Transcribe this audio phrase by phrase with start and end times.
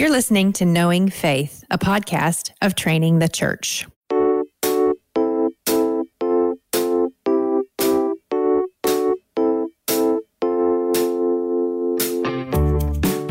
[0.00, 3.86] You're listening to Knowing Faith, a podcast of Training the Church.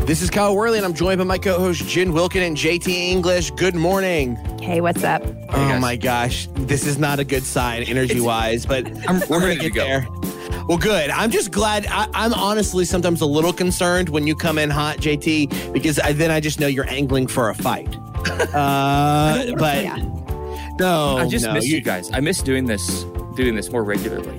[0.05, 3.51] This is Kyle Worley, and I'm joined by my co-host Jen Wilkin and JT English.
[3.51, 4.35] Good morning.
[4.59, 5.21] Hey, what's up?
[5.23, 5.81] oh guys.
[5.81, 9.69] my gosh, this is not a good sign energy-wise, but I'm- we're gonna ready to
[9.69, 9.85] get go.
[9.85, 10.07] there.
[10.67, 11.09] Well, good.
[11.09, 11.85] I'm just glad.
[11.87, 16.13] I, I'm honestly sometimes a little concerned when you come in hot, JT, because I,
[16.13, 17.95] then I just know you're angling for a fight.
[18.53, 19.95] Uh, but Yeah.
[20.79, 22.09] no, I just no, miss you guys.
[22.13, 23.03] I miss doing this,
[23.35, 24.37] doing this more regularly.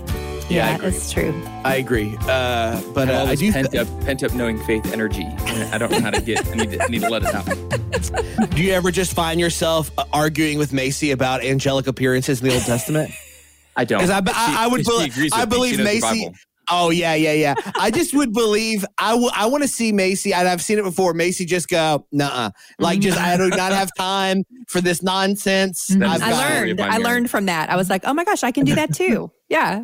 [0.48, 0.88] Yeah, I Yeah, agree.
[0.88, 1.42] it's true.
[1.64, 2.16] I agree.
[2.22, 3.52] Uh, but uh, I do.
[3.52, 5.24] pent up, pent up knowing faith energy.
[5.72, 6.46] I don't know how to get.
[6.48, 8.50] I need to, I need to let it out.
[8.56, 12.54] do you ever just find yourself uh, arguing with Macy about angelic appearances in the
[12.54, 13.12] Old Testament?
[13.80, 14.00] I don't.
[14.00, 16.08] 'Cause I- She- I- I would 'cause she believe- agrees I believe She knows the
[16.10, 16.30] Macy-
[16.72, 17.54] Oh yeah, yeah, yeah.
[17.80, 18.84] I just would believe.
[18.96, 21.14] I w- I want to see Macy, and I've seen it before.
[21.14, 25.88] Macy just go, nah, like just I do not have time for this nonsense.
[25.88, 26.92] That I've I the got- story of learned.
[26.94, 27.70] I learned from that.
[27.70, 29.32] I was like, oh my gosh, I can do that too.
[29.50, 29.82] Yeah.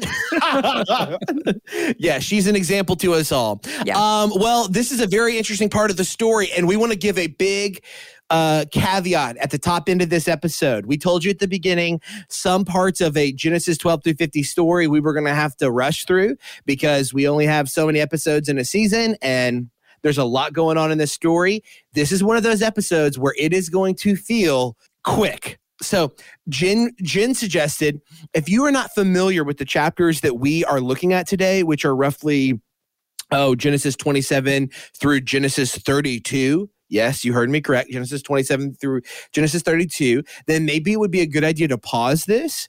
[1.99, 3.61] yeah, she's an example to us all.
[3.85, 3.97] Yeah.
[3.99, 6.99] Um, well, this is a very interesting part of the story, and we want to
[6.99, 7.83] give a big
[8.31, 10.87] uh, caveat at the top end of this episode.
[10.87, 14.87] We told you at the beginning some parts of a Genesis 12 through 50 story
[14.89, 18.49] we were going to have to rush through because we only have so many episodes
[18.49, 19.71] in a season, and
[20.03, 21.63] there's a lot going on in this story.
[21.95, 25.59] This is one of those episodes where it is going to feel quick.
[25.83, 26.13] So,
[26.49, 28.01] Jen Jen suggested
[28.33, 31.85] if you are not familiar with the chapters that we are looking at today, which
[31.85, 32.61] are roughly
[33.31, 36.71] oh Genesis 27 through Genesis 32.
[36.89, 37.91] Yes, you heard me correct.
[37.91, 40.23] Genesis 27 through Genesis 32.
[40.47, 42.69] Then maybe it would be a good idea to pause this,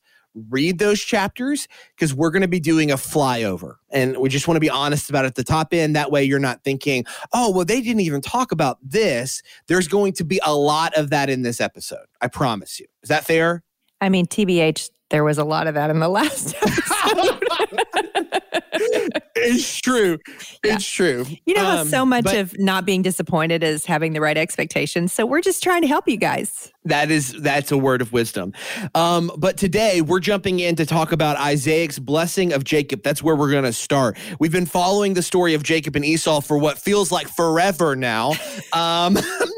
[0.49, 3.75] read those chapters, because we're going to be doing a flyover.
[3.91, 5.95] And we just want to be honest about it at the top end.
[5.95, 9.41] That way you're not thinking, oh, well, they didn't even talk about this.
[9.67, 12.05] There's going to be a lot of that in this episode.
[12.21, 12.87] I promise you.
[13.03, 13.63] Is that fair?
[14.01, 17.46] I mean, TBH, there was a lot of that in the last episode.
[19.35, 20.17] It's true.
[20.63, 21.25] It's true.
[21.45, 24.37] You know how Um, so much but of not being disappointed is having the right
[24.37, 25.13] expectations.
[25.13, 26.71] So we're just trying to help you guys.
[26.85, 28.53] that is that's a word of wisdom.
[28.95, 33.03] Um, but today we're jumping in to talk about Isaac's blessing of Jacob.
[33.03, 34.17] That's where we're going to start.
[34.39, 38.33] We've been following the story of Jacob and Esau for what feels like forever now.
[38.73, 39.17] Um,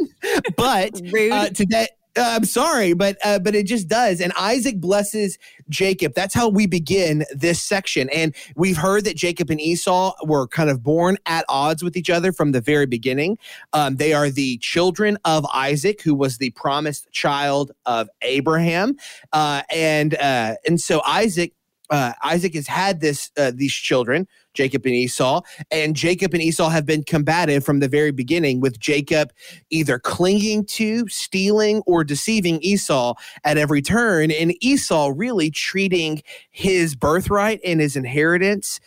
[0.58, 1.88] but uh, today.
[2.19, 4.19] Uh, I'm sorry, but uh, but it just does.
[4.19, 5.38] And Isaac blesses
[5.69, 6.13] Jacob.
[6.16, 8.09] That's how we begin this section.
[8.09, 12.09] And we've heard that Jacob and Esau were kind of born at odds with each
[12.09, 13.38] other from the very beginning.
[13.72, 18.97] Um, they are the children of Isaac, who was the promised child of Abraham,
[19.31, 21.53] uh, and uh, and so Isaac.
[21.90, 25.42] Uh, Isaac has had this uh, these children, Jacob and Esau,
[25.72, 29.32] and Jacob and Esau have been combative from the very beginning, with Jacob
[29.70, 33.14] either clinging to, stealing, or deceiving Esau
[33.44, 38.80] at every turn, and Esau really treating his birthright and his inheritance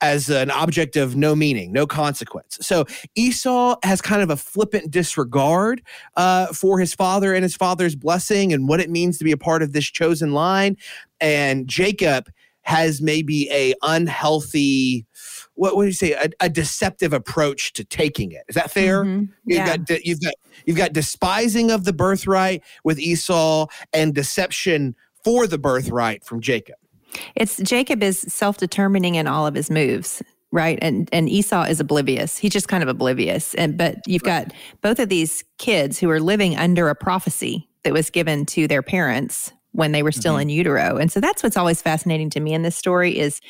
[0.00, 2.58] as an object of no meaning, no consequence.
[2.60, 2.84] So
[3.16, 5.82] Esau has kind of a flippant disregard
[6.16, 9.36] uh, for his father and his father's blessing and what it means to be a
[9.36, 10.76] part of this chosen line.
[11.20, 12.30] And Jacob
[12.62, 15.06] has maybe a unhealthy,
[15.54, 18.42] what would you say, a, a deceptive approach to taking it.
[18.48, 19.04] Is that fair?
[19.04, 19.28] Mhm.
[19.46, 19.66] You've Yeah.
[19.66, 20.34] got de- you've got
[20.66, 24.94] you've got despising of the birthright with Esau and deception
[25.24, 26.76] for the birthright from Jacob.
[27.34, 30.78] It's Jacob is self-determining in all of his moves, right?
[30.82, 32.38] And and Esau is oblivious.
[32.38, 33.54] He's just kind of oblivious.
[33.54, 34.52] And but you've got
[34.82, 38.82] both of these kids who are living under a prophecy that was given to their
[38.82, 40.96] parents when they were still in utero.
[40.96, 43.40] And so that's what's always fascinating to me in this story is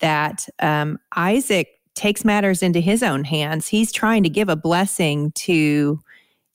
[0.00, 3.68] that um, Isaac takes matters into his own hands.
[3.68, 6.00] He's trying to give a blessing to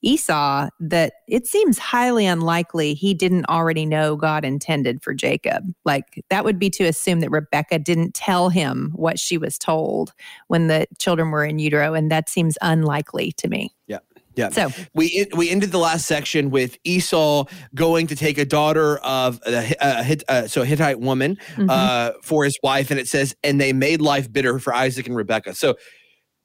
[0.04, 5.64] Esau that it seems highly unlikely he didn't already know God intended for Jacob.
[5.84, 10.12] Like that would be to assume that Rebecca didn't tell him what she was told
[10.48, 11.94] when the children were in utero.
[11.94, 13.74] And that seems unlikely to me.
[13.86, 13.98] Yeah.
[14.36, 14.48] Yeah.
[14.50, 19.40] So We we ended the last section with Esau going to take a daughter of
[19.46, 21.70] a, a, Hit- uh, so a Hittite woman mhm.
[21.70, 25.16] uh, for his wife, and it says, and they made life bitter for Isaac and
[25.16, 25.54] Rebekah.
[25.54, 25.76] So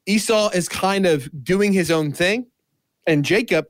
[0.06, 2.46] Esau is kind of doing his own thing,
[3.10, 3.66] and Jacob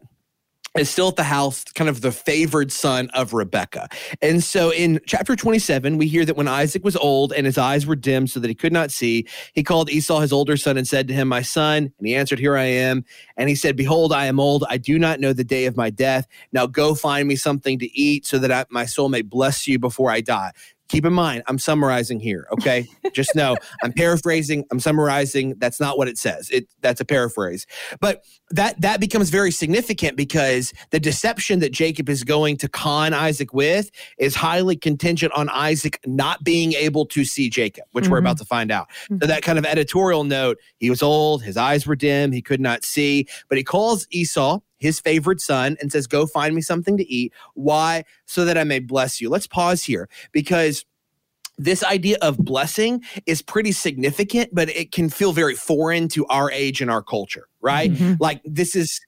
[0.79, 3.89] is still at the house, kind of the favored son of Rebekah.
[4.23, 7.87] And so in chapter 27, we hear that when Isaac was old and his eyes
[7.87, 10.87] were dim so that he could not see, he called Esau his older son and
[10.87, 11.93] said to him, My son.
[11.99, 13.05] And he answered, Here I am.
[13.37, 14.65] And he said, Behold, I am old.
[14.69, 16.29] I do not know the day of my death.
[16.53, 19.79] Now go find me something to eat so that I, my soul may bless you
[19.79, 20.53] before I die.
[20.91, 22.49] Keep in mind, I'm summarizing here.
[22.53, 24.65] Okay, just know I'm paraphrasing.
[24.73, 25.55] I'm summarizing.
[25.59, 26.51] That's not what it says.
[26.51, 27.65] It that's a paraphrase.
[28.01, 33.15] But that that becomes very significant because the deception that Jacob is going to con
[33.15, 38.13] Isaac with is highly contingent on Isaac not being able to see Jacob, which mm-hmm.
[38.13, 38.91] we're about to find out.
[39.05, 39.19] Mm-hmm.
[39.23, 42.61] So that kind of editorial note: he was old, his eyes were dim, he could
[42.61, 46.97] not see, but he calls Esau his favorite son and says, Go find me something
[46.97, 47.33] to eat.
[47.55, 48.05] Why?
[48.27, 49.31] So that I may bless you.
[49.31, 50.85] Let's pause here because
[51.59, 56.51] this idea of blessing is pretty significant, but it can feel very foreign to our
[56.51, 57.93] age and our culture, right?
[57.93, 58.15] Mm-hmm.
[58.19, 59.01] Like this is,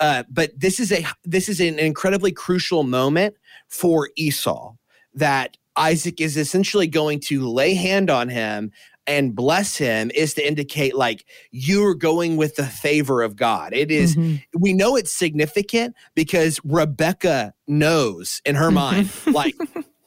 [0.00, 3.34] uh, but this is a this is an incredibly crucial moment
[3.68, 4.74] for Esau
[5.14, 8.72] that Isaac is essentially going to lay hand on him
[9.08, 13.72] and bless him is to indicate like you're going with the favor of God.
[13.72, 14.36] It is, mm-hmm.
[14.56, 19.56] we know it's significant because Rebecca knows in her mind, like,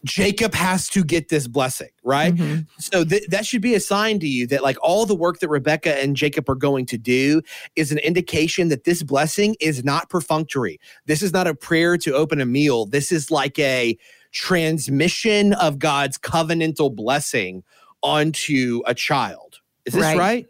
[0.04, 2.34] Jacob has to get this blessing, right?
[2.34, 2.62] Mm-hmm.
[2.80, 5.50] So th- that should be a sign to you that, like, all the work that
[5.50, 7.44] Rebecca and Jacob are going to do
[7.76, 10.80] is an indication that this blessing is not perfunctory.
[11.06, 12.88] This is not a prayer to open a meal.
[12.88, 13.96] This is like a
[14.32, 17.64] transmission of God's covenantal blessing
[18.02, 19.60] onto a child.
[19.86, 20.18] Is this right?
[20.18, 20.48] right?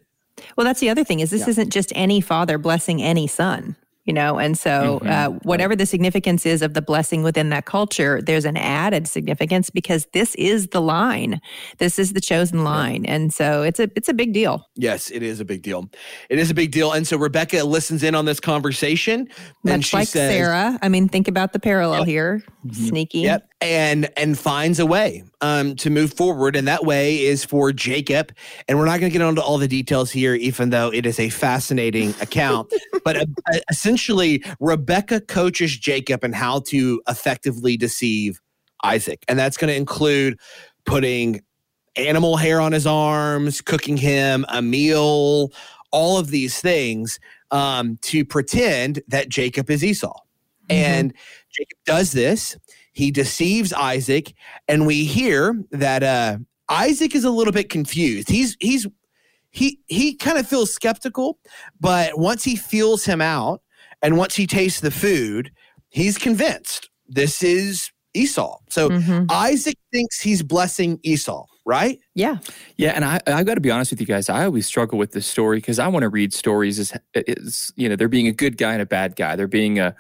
[0.56, 1.50] Well, that's the other thing is this yeah.
[1.50, 3.76] isn't just any father blessing any son
[4.06, 5.08] you know and so mm-hmm.
[5.08, 9.70] uh, whatever the significance is of the blessing within that culture there's an added significance
[9.70, 11.40] because this is the line
[11.78, 13.14] this is the chosen line yeah.
[13.14, 15.90] and so it's a it's a big deal yes it is a big deal
[16.30, 19.28] it is a big deal and so rebecca listens in on this conversation
[19.64, 22.08] Much and she like says, sarah i mean think about the parallel yep.
[22.08, 22.88] here mm-hmm.
[22.88, 26.56] sneaky yep and and finds a way um, to move forward.
[26.56, 28.34] And that way is for jacob.
[28.68, 31.20] And we're not going to get into all the details here even though it is
[31.20, 32.74] a fascinating account.
[33.04, 33.26] But uh,
[33.72, 38.40] essentially rebecca coaches jacob and how to effectively deceive
[38.84, 39.24] isaac.
[39.28, 40.40] And that's going to include
[40.86, 41.42] putting
[41.96, 45.52] animal hair on his arms cooking him a meal
[45.90, 47.20] all of these things
[47.50, 50.14] um, to pretend that jacob is esau.
[50.70, 50.76] Mm-hmm.
[50.76, 51.14] and
[51.50, 52.56] jacob does this
[52.92, 54.34] he deceives Isaac,
[54.68, 56.38] and we hear that uh,
[56.70, 58.30] Isaac is a little bit confused.
[58.30, 58.88] He's he's
[59.52, 61.40] he he kind of feels skeptical,
[61.80, 63.62] but once he feels him out
[64.02, 65.52] and once he tastes the food,
[65.90, 68.58] he's convinced this is Esau.
[68.70, 69.26] So mm-hmm.
[69.30, 72.00] Isaac thinks he's blessing Esau, right?
[72.16, 72.38] Yeah.
[72.78, 72.92] Yeah.
[72.92, 74.30] And I, I've got to be honest with you guys.
[74.30, 77.88] I always struggle with this story because I want to read stories as, as, you
[77.88, 79.36] know, they're being a good guy and a bad guy.
[79.36, 79.96] They're being a,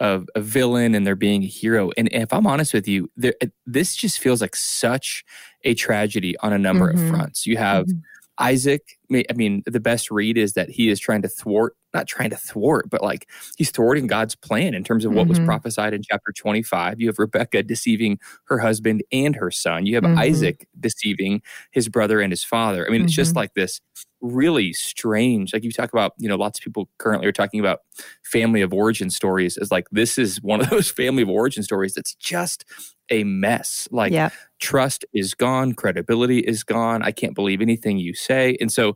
[0.00, 1.90] a, a villain and they're being a hero.
[1.96, 5.24] And if I'm honest with you, there, this just feels like such
[5.64, 7.04] a tragedy on a number mm-hmm.
[7.04, 7.46] of fronts.
[7.46, 7.98] You have mm-hmm.
[8.38, 8.82] Isaac.
[9.12, 12.36] I mean, the best read is that he is trying to thwart not trying to
[12.36, 15.30] thwart, but like he's thwarting God's plan in terms of what mm-hmm.
[15.30, 17.00] was prophesied in chapter 25.
[17.00, 19.86] You have Rebecca deceiving her husband and her son.
[19.86, 20.18] You have mm-hmm.
[20.18, 22.86] Isaac deceiving his brother and his father.
[22.86, 23.06] I mean, mm-hmm.
[23.06, 23.38] it's just mm-hmm.
[23.38, 23.80] like this
[24.20, 25.52] really strange.
[25.52, 27.80] Like you talk about, you know, lots of people currently are talking about
[28.24, 31.94] family of origin stories as like this is one of those family of origin stories
[31.94, 32.64] that's just
[33.10, 33.88] a mess.
[33.90, 34.12] Like
[34.58, 37.02] trust is gone, credibility is gone.
[37.02, 38.56] I can't believe anything you say.
[38.60, 38.95] And so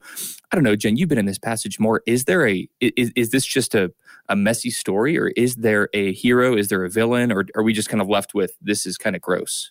[0.53, 2.03] I don't know, Jen, you've been in this passage more.
[2.07, 3.93] Is there a is, is this just a,
[4.29, 6.57] a messy story or is there a hero?
[6.57, 7.31] Is there a villain?
[7.31, 9.71] Or are we just kind of left with this is kind of gross?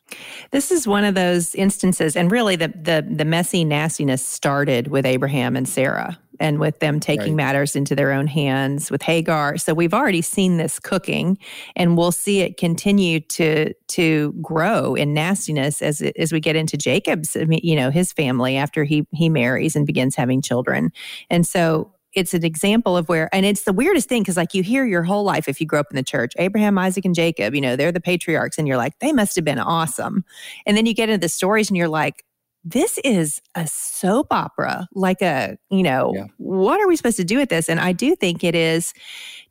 [0.52, 5.06] This is one of those instances, and really the the the messy nastiness started with
[5.06, 7.46] Abraham and Sarah and with them taking right.
[7.46, 9.58] matters into their own hands with Hagar.
[9.58, 11.38] So we've already seen this cooking
[11.76, 16.78] and we'll see it continue to to grow in nastiness as as we get into
[16.78, 20.92] Jacob's you know his family after he he marries and begins having children.
[21.30, 24.64] And so it's an example of where and it's the weirdest thing because like you
[24.64, 27.54] hear your whole life if you grew up in the church abraham isaac and jacob
[27.54, 30.24] you know they're the patriarchs and you're like they must have been awesome
[30.66, 32.26] and then you get into the stories and you're like
[32.71, 36.26] this is a soap opera, like a, you know, yeah.
[36.38, 37.69] what are we supposed to do with this?
[37.69, 38.94] And I do think it is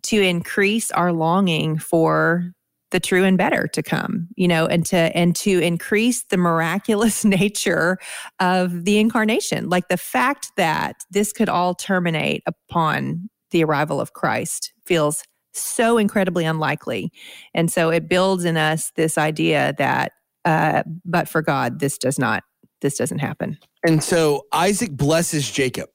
[0.02, 2.52] to increase our longing for
[2.90, 7.22] the true and better to come you know and to and to increase the miraculous
[7.25, 7.98] nature
[8.40, 14.14] of the incarnation like the fact that this could all terminate upon the arrival of
[14.14, 15.22] christ feels
[15.52, 17.12] so incredibly unlikely
[17.52, 20.12] and so it builds in us this idea that
[20.46, 22.42] uh, but for god this does not
[22.80, 23.58] this doesn't happen.
[23.87, 25.88] And so Isaac blesses Jacob.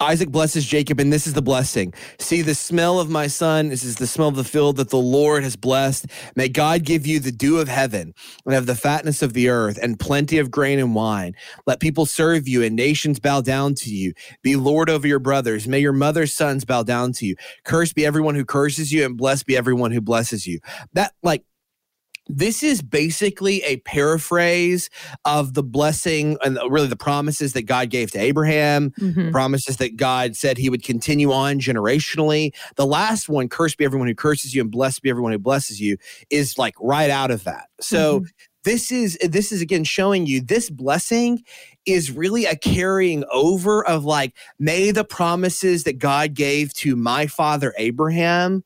[0.00, 1.92] Isaac blesses Jacob, and this is the blessing.
[2.20, 4.96] See, the smell of my son, this is the smell of the field that the
[4.96, 6.06] Lord has blessed.
[6.36, 8.14] May God give you the dew of heaven
[8.44, 11.34] and have the fatness of the earth and plenty of grain and wine.
[11.66, 14.12] Let people serve you and nations bow down to you.
[14.42, 15.66] Be Lord over your brothers.
[15.66, 17.34] May your mother's sons bow down to you.
[17.64, 20.60] Cursed be everyone who curses you, and blessed be everyone who blesses you.
[20.92, 21.42] That, like,
[22.28, 24.90] this is basically a paraphrase
[25.24, 29.32] of the blessing and really the promises that God gave to Abraham, Mhm.
[29.32, 32.52] promises that God said he would continue on generationally.
[32.76, 35.80] The last one, cursed be everyone who curses you and blessed be everyone who blesses
[35.80, 35.96] you,
[36.30, 37.68] is like right out of that.
[37.80, 38.24] So
[38.64, 41.42] this is this is again showing you this blessing
[41.86, 47.26] is really a carrying over of like may the promises that God gave to my
[47.26, 48.64] father Abraham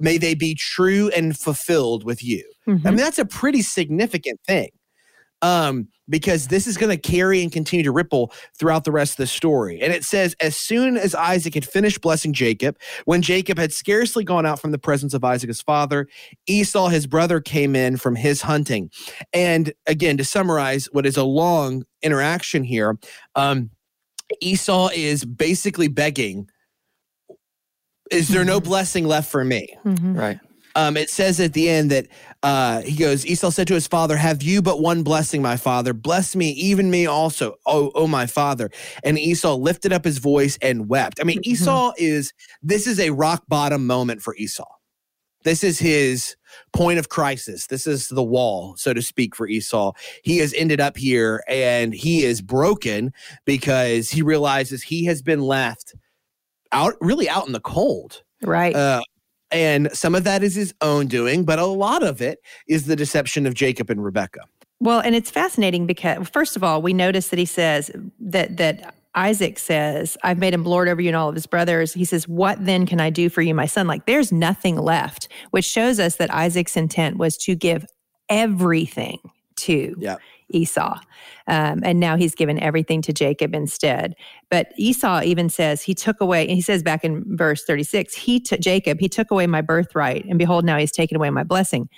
[0.00, 2.44] may they be true and fulfilled with you.
[2.66, 2.86] Mhm.
[2.86, 4.70] I mean, that's a pretty significant thing.
[5.42, 9.16] Um, because this is going to carry and continue to ripple throughout the rest of
[9.18, 9.80] the story.
[9.80, 12.76] And it says, as soon as Isaac had finished blessing Jacob,
[13.06, 16.08] when Jacob had scarcely gone out from the presence of Isaac his father,
[16.46, 18.90] Esau his brother came in from his hunting.
[19.32, 22.98] And again, to summarize what is a long interaction here,
[23.34, 23.70] um,
[24.40, 26.48] Esau is basically begging,
[28.10, 28.64] Is there no Mhm.
[28.64, 29.68] blessing left for me?
[29.84, 30.16] Mhm.
[30.18, 30.38] Right.
[30.76, 32.06] um, it says at the end that
[32.44, 35.92] uh, he goes, Esau said to his father, Have you but one blessing, my father?
[35.92, 38.70] Bless me, even me also, oh, oh, my father.
[39.02, 41.18] And Esau lifted up his voice and wept.
[41.20, 41.46] I mean, Mhm.
[41.48, 44.64] Esau is, this is a rock bottom moment for Esau.
[45.42, 46.36] This is his
[46.72, 47.66] point of crisis.
[47.66, 49.92] This is the wall, so to speak, for Esau.
[50.22, 53.12] He has ended up here and he is broken
[53.44, 55.94] because he realizes he has been left
[56.72, 58.22] out, really out in the cold.
[58.42, 58.74] Right.
[58.74, 59.02] Uh,
[59.50, 62.96] and some of that is his own doing, but a lot of it is the
[62.96, 64.40] deception of Jacob and Rebecca.
[64.78, 68.94] Well, and it's fascinating because first of all, we notice that he says that that
[69.14, 71.92] Isaac says, I've made him lord over you and all of his brothers.
[71.92, 73.86] He says, What then can I do for you, my son?
[73.86, 77.84] Like there's nothing left, which shows us that Isaac's intent was to give
[78.28, 79.18] everything
[79.56, 80.16] to Yeah.
[80.50, 80.98] Esau.
[81.46, 84.14] Um, and now he's given everything to Jacob instead.
[84.50, 88.40] But Esau even says he took away, and he says back in verse 36, he
[88.40, 91.88] took Jacob, he took away my birthright, and behold, now he's taken away my blessing.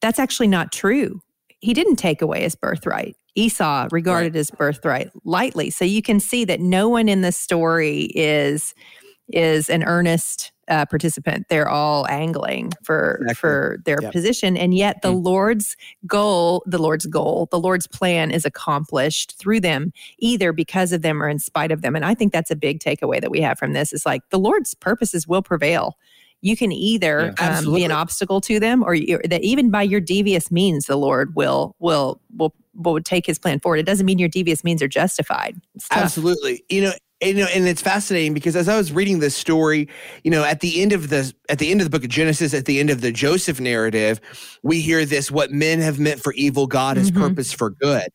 [0.00, 1.20] That's actually not true.
[1.60, 3.16] He didn't take away his birthright.
[3.34, 5.70] Esau regarded his birthright lightly.
[5.70, 8.74] So you can see that no one in this story is
[9.32, 11.46] is an earnest uh, participant.
[11.48, 13.34] They're all angling for Exactly.
[13.34, 14.12] for their Yep.
[14.12, 19.60] position, and yet the Lord's goal, the Lord's goal, the Lord's plan is accomplished through
[19.60, 21.96] them, either because of them or in spite of them.
[21.96, 23.92] And I think that's a big takeaway that we have from this.
[23.92, 25.96] Is like the Lord's purposes will prevail.
[26.40, 27.58] You can either Yeah.
[27.58, 30.96] um, be an obstacle to them, or you, that even by your devious means, the
[30.96, 33.78] Lord will will will will take His plan forward.
[33.80, 35.56] It doesn't mean your devious means are justified.
[35.90, 36.62] Absolutely.
[36.68, 39.88] You know, and, you know, and it's fascinating because as I was reading this story,
[40.22, 42.54] you know, at the end of the at the end of the book of Genesis,
[42.54, 44.20] at the end of the Joseph narrative,
[44.62, 47.20] we hear this: "What men have meant for evil, God has Mhm.
[47.20, 48.08] purposed for good."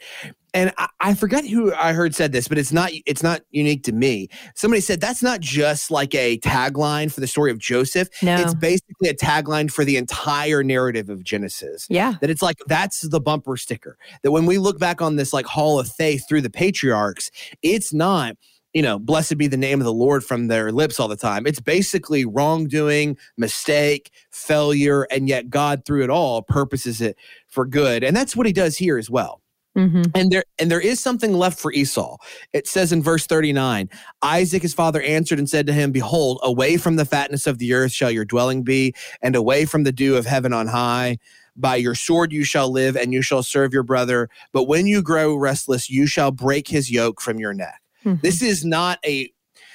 [0.55, 3.83] And I, I forgot who I heard said this, but it's not it's not unique
[3.86, 4.29] to me.
[4.55, 8.07] Somebody said that's not just like a tagline for the story of Joseph.
[8.22, 8.38] No.
[8.38, 12.13] It's basically a tagline for the entire narrative of Genesis yeah.
[12.22, 15.45] that it's like that's the bumper sticker that when we look back on this like
[15.45, 17.31] hall of faith through the patriarchs
[17.63, 18.36] it's not
[18.74, 21.46] you know blessed be the name of the lord from their lips all the time
[21.48, 28.03] it's basically wrongdoing mistake failure and yet god through it all purposes it for good
[28.03, 29.42] and that's what he does here as well
[29.75, 32.18] hmm and there and there is something left for Esau.
[32.51, 33.89] It says in verse 39,
[34.22, 37.74] Isaac his father answered and said to him, Behold, away from the fatness of the
[37.74, 41.18] earth shall your dwelling be, and away from the dew of heaven on high.
[41.56, 44.30] By your sword you shall live, and you shall serve your brother.
[44.51, 47.82] But when you grow restless, you shall break his yoke from your neck.
[48.22, 49.31] This is not a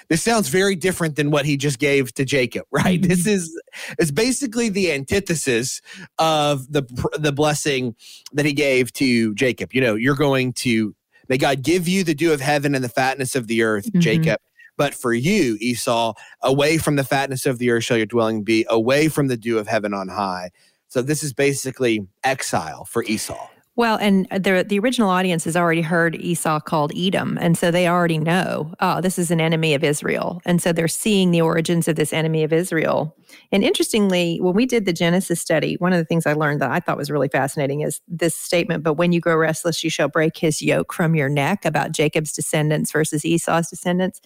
[0.09, 3.01] this sounds very different than what he just gave to Jacob, right?
[3.01, 3.61] This is
[3.99, 5.81] it's basically the antithesis
[6.19, 6.83] of the
[7.19, 7.95] the blessing
[8.33, 9.75] that he gave to Jacob.
[9.75, 10.95] You know, you're going to
[11.29, 14.01] may God give you the dew of heaven and the fatness of the earth, Mhm.
[14.01, 14.41] Jacob.
[14.79, 18.65] But for you, Esau, away from the fatness of the earth shall your dwelling be,
[18.71, 20.51] away from the dew of heaven on high.
[20.87, 23.49] So this is basically exile for Esau.
[23.79, 27.87] Well, and the the original audience has already heard Esau called Edom, and so they
[27.87, 31.87] already know, oh, this is an enemy of Israel, and so they're seeing the origins
[31.87, 33.15] of this enemy of Israel.
[33.53, 36.73] And interestingly, when we did the Genesis study, one of the things I learned that
[36.73, 40.09] I thought was really fascinating is this statement: "But when you grow restless, you shall
[40.09, 44.21] break his yoke from your neck." About Jacob's descendants versus Esau's descendants.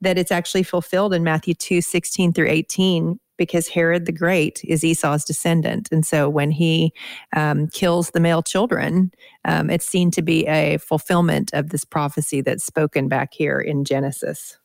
[0.00, 4.84] That it's actually fulfilled in Matthew 2, 16 through 18, because Herod the Great is
[4.84, 5.88] Esau's descendant.
[5.92, 6.92] And so when he
[7.34, 9.10] um, kills the male children,
[9.44, 13.84] um, it's seen to be a fulfillment of this prophecy that's spoken back here in
[13.84, 14.58] Genesis.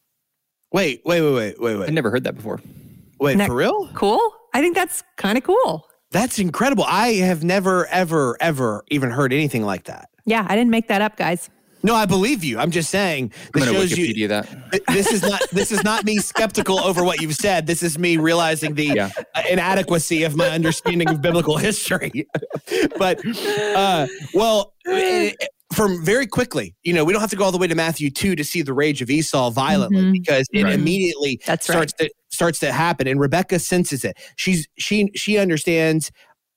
[0.72, 1.92] Wait, wait, wait, wait, wait, I wait.
[1.94, 2.62] never heard that before.
[3.20, 3.90] Wait, Next- for real?
[3.94, 4.22] Cool.
[4.54, 5.86] I think that's kind of cool.
[6.12, 6.84] That's incredible.
[6.86, 10.10] I have never, ever, ever even heard anything like that.
[10.26, 11.50] Yeah, I didn't make that up, guys.
[11.84, 12.60] No, I believe you.
[12.60, 13.32] I'm just saying.
[13.54, 14.48] This I'm shows Wikipedia you, that.
[14.92, 15.42] This is not.
[15.52, 17.68] This is not me skeptical over what you've said.
[17.68, 19.10] This is me realizing the yeah.
[19.50, 22.28] inadequacy of my understanding of biblical history.
[22.98, 23.20] but,
[23.76, 24.74] uh, well,
[25.74, 28.10] from very quickly, you know, we don't have to go all the way to Matthew
[28.10, 30.12] two to see the rage of Esau violently mm-hmm.
[30.12, 30.74] because it right.
[30.74, 32.10] immediately That's starts right.
[32.10, 34.18] to starts to happen, and Rebecca senses it.
[34.36, 36.12] She's she she understands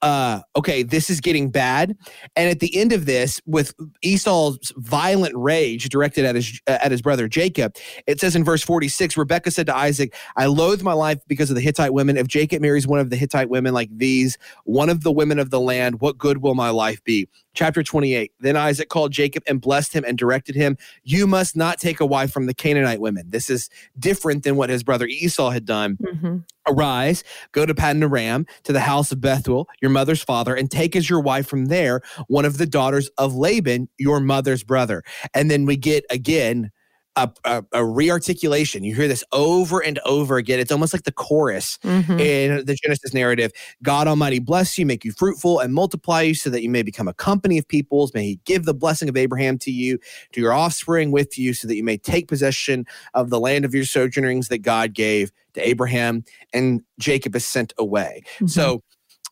[0.04, 1.96] uh, okay, this is getting bad.
[2.36, 7.00] And at the end of this, with Esau's violent rage directed at his at his
[7.00, 7.74] brother Jacob,
[8.06, 11.56] it says in verse 46, Rebecca said to Isaac, I loathe my life because of
[11.56, 12.18] the Hittite women.
[12.18, 15.48] If Jacob marries one of the Hittite women like these, one of the women of
[15.48, 17.26] the land, what good will my life be?
[17.54, 18.32] Chapter 28.
[18.40, 22.06] Then Isaac called Jacob and blessed him and directed him, You must not take a
[22.06, 23.30] wife from the Canaanite women.
[23.30, 25.96] This is different than what his brother Esau had done.
[25.96, 26.36] Mm-hmm.
[26.66, 30.96] Arise, go to Paddan Aram, to the house of Bethuel, your mother's father, and take
[30.96, 35.02] as your wife from there one of the daughters of Laban, your mother's brother.
[35.34, 36.70] And then we get again
[37.16, 38.82] a, a, a rearticulation.
[38.84, 40.58] You hear this over and over again.
[40.58, 42.18] It's almost like the chorus mm-hmm.
[42.18, 43.52] in the Genesis narrative.
[43.82, 47.08] God Almighty bless you, make you fruitful, and multiply you so that you may become
[47.08, 48.12] a company of peoples.
[48.14, 49.98] May He give the blessing of Abraham to you,
[50.32, 53.74] to your offspring with you, so that you may take possession of the land of
[53.74, 56.24] your sojournings that God gave to Abraham.
[56.52, 58.22] And Jacob is sent away.
[58.36, 58.46] Mm-hmm.
[58.46, 58.82] So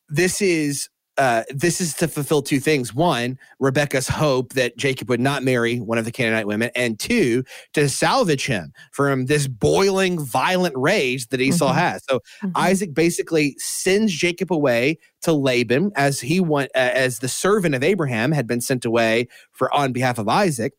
[0.09, 0.89] this is
[1.19, 2.95] uh, this is to fulfill two things.
[2.95, 7.45] One, Rebecca's hope that Jacob would not marry one of the Canaanite women, and two,
[7.75, 11.79] to salvage him from this boiling, violent rage that Esau mm-hmm.
[11.79, 12.03] has.
[12.09, 12.51] So mm-hmm.
[12.55, 17.83] Isaac basically sends Jacob away to Laban as he went uh, as the servant of
[17.83, 20.73] Abraham had been sent away for on behalf of Isaac.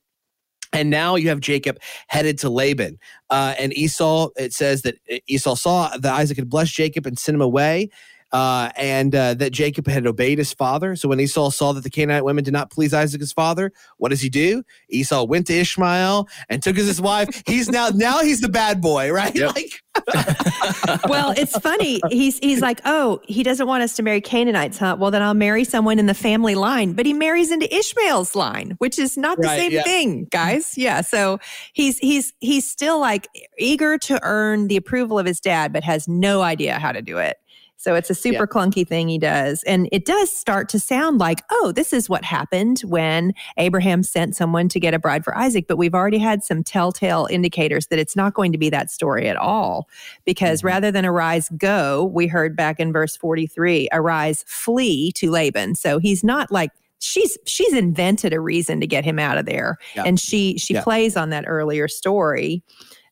[0.74, 2.98] And now you have Jacob headed to Laban.
[3.30, 7.18] Uh, and Esau, it says that uh, Esau saw that Isaac had blessed Jacob and
[7.18, 7.90] sent him away
[8.34, 10.96] uh, and uh, that Jacob had obeyed his father.
[10.96, 14.10] So when Esau saw that the Canaanite women did not please Isaac his father, what
[14.10, 14.64] does he do?
[14.90, 17.44] Esau went to Ishmael and took as his wife.
[17.46, 19.34] He's now now he's the bad boy, right?
[19.36, 19.56] Yep.
[19.56, 19.84] Like,
[21.08, 22.02] well, it's funny.
[22.10, 24.98] He's he's like, oh, he doesn't want us to marry Canaanites, huh?
[25.00, 26.94] Well, then I'll marry someone in the family line.
[26.94, 29.84] But he marries into Ishmael's line, which is not the right, same yeah.
[29.84, 30.76] thing, guys.
[30.76, 31.02] Yeah.
[31.02, 31.40] So
[31.74, 33.28] he's he's he's still like
[33.60, 37.20] eager to earn the approval of his dad, but has no idea how to do
[37.20, 37.38] it.
[37.78, 38.46] So it's a super yeah.
[38.46, 39.62] clunky thing he does.
[39.64, 44.36] And it does start to sound like, oh, this is what happened when Abraham sent
[44.36, 45.66] someone to get a bride for Isaac.
[45.68, 49.28] But we've already had some telltale indicators that it's not going to be that story
[49.28, 49.90] at all.
[50.26, 50.68] Because mm-hmm.
[50.68, 55.76] rather than arise, go, we heard back in verse 43, arise, flee to Laban.
[55.76, 59.78] So he's not like, she's she's invented a reason to get him out of there
[59.94, 60.04] yeah.
[60.06, 60.84] and she she yeah.
[60.84, 62.64] plays on that earlier story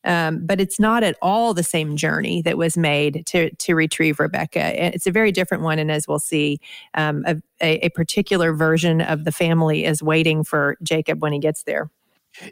[0.04, 4.20] um, but it's not at all the same journey that was made to to retrieve
[4.20, 4.94] Rebecca.
[4.94, 6.60] It's a very different one, and as we'll see,
[6.94, 11.62] um, a, a particular version of the family is waiting for Jacob when he gets
[11.64, 11.90] there.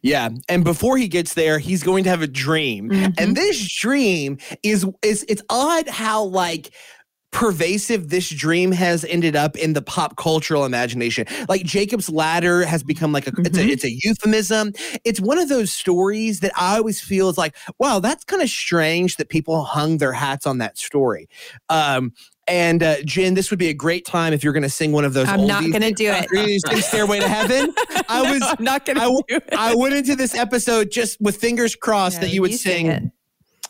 [0.02, 3.12] Yeah, and before he gets there, he's going to have a dream, mm-hmm.
[3.16, 6.70] and this dream is is it's odd how like
[7.32, 11.26] pervasive this dream has ended up in the pop cultural imagination.
[11.48, 13.46] Like Jacob's ladder has become like a mm-hmm.
[13.46, 13.70] it's a mm-hmm.
[13.70, 14.72] it's a euphemism.
[15.04, 18.48] It's one of those stories that I always feel is like, wow, that's kind of
[18.48, 21.28] strange that people hung their hats on that story.
[21.68, 22.12] Um,
[22.48, 25.04] and uh, Jen, this would be a great time if you're going to sing one
[25.04, 25.28] of those.
[25.28, 26.60] I'm not going to do it.
[26.66, 27.72] Sing "Stairway to Heaven."
[28.08, 29.42] I was not going to.
[29.52, 33.12] I, I went into this episode just with fingers crossed that you would you sing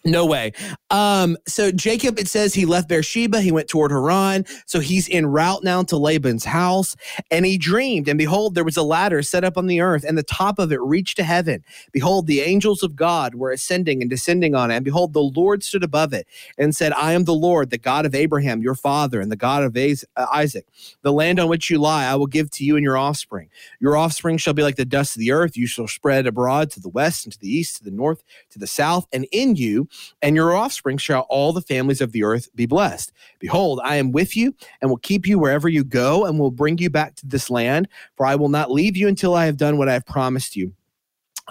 [0.04, 0.52] no way.
[0.90, 4.46] Um, so Jacob, it says he left Beersheba, he went toward Haran.
[4.66, 6.96] So he's en route now to Laban's house,
[7.30, 10.16] and he dreamed, and behold, there was a ladder set up on the earth, and
[10.16, 11.62] the top of it reached to heaven.
[11.92, 15.62] Behold, the angels of God were ascending and descending on it, and behold, the Lord
[15.62, 19.20] stood above it and said, I am the Lord, the God of Abraham, your father,
[19.20, 20.66] and the God of uh, Isaac.
[21.02, 23.50] The land on which you lie, I will give to you and your offspring.
[23.80, 25.56] Your offspring shall be like the dust of the earth.
[25.56, 28.58] You shall spread abroad to the west and to the east, to the north, to
[28.58, 29.88] the south, and in you
[30.22, 33.12] and your offspring shall all the families of the earth be blessed.
[33.38, 36.78] Behold, I am with you and will keep you wherever you go and will bring
[36.78, 39.78] you back to this land, for I will not leave you until I have done
[39.78, 40.72] what I have promised you.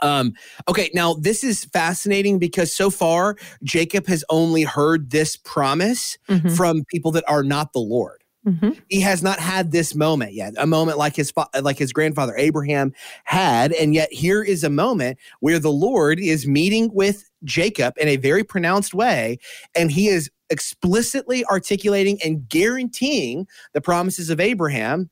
[0.02, 0.34] Um,
[0.68, 6.50] okay, now this is fascinating because so far Jacob has only heard this promise mm-hmm.
[6.50, 8.24] from people that are not the Lord.
[8.50, 8.80] Mm-hmm.
[8.88, 12.36] He has not had this moment yet, a moment like his fa- like his grandfather
[12.36, 12.94] Abraham
[13.26, 18.08] had, and yet here is a moment where the Lord is meeting with Jacob in
[18.08, 19.38] a very pronounced way,
[19.76, 25.10] and he is explicitly articulating and guaranteeing the promises of Abraham,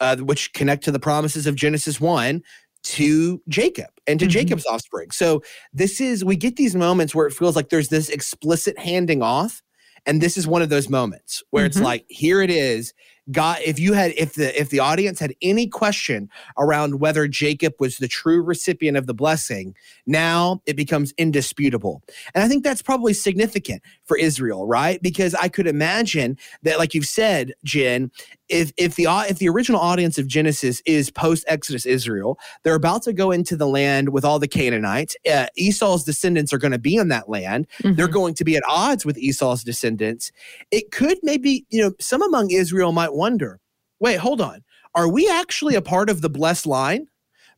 [0.00, 2.42] uh, which connect to the promises of Genesis one
[2.82, 4.30] to Jacob and to mm-hmm.
[4.30, 5.10] Jacob's offspring.
[5.10, 5.42] So
[5.74, 9.60] this is we get these moments where it feels like there's this explicit handing off
[10.06, 11.78] and this is one of those moments where mm-hmm.
[11.78, 12.92] it's like, here it is.
[13.30, 17.74] God, if you had, if the if the audience had any question around whether Jacob
[17.78, 19.74] was the true recipient of the blessing,
[20.06, 22.02] now it becomes indisputable.
[22.34, 25.00] And I think that's probably significant for Israel, right?
[25.00, 28.10] Because I could imagine that, like you've said, Jen,
[28.50, 33.02] if if the if the original audience of Genesis is post Exodus Israel, they're about
[33.04, 35.16] to go into the land with all the Canaanites.
[35.30, 37.66] Uh, Esau's descendants are going to be in that land.
[37.82, 37.94] Mm-hmm.
[37.94, 40.32] They're going to be at odds with Esau's descendants.
[40.70, 43.60] It could maybe you know some among Israel might wonder,
[44.00, 44.62] wait, hold on,
[44.94, 47.06] are we actually a part of the blessed line?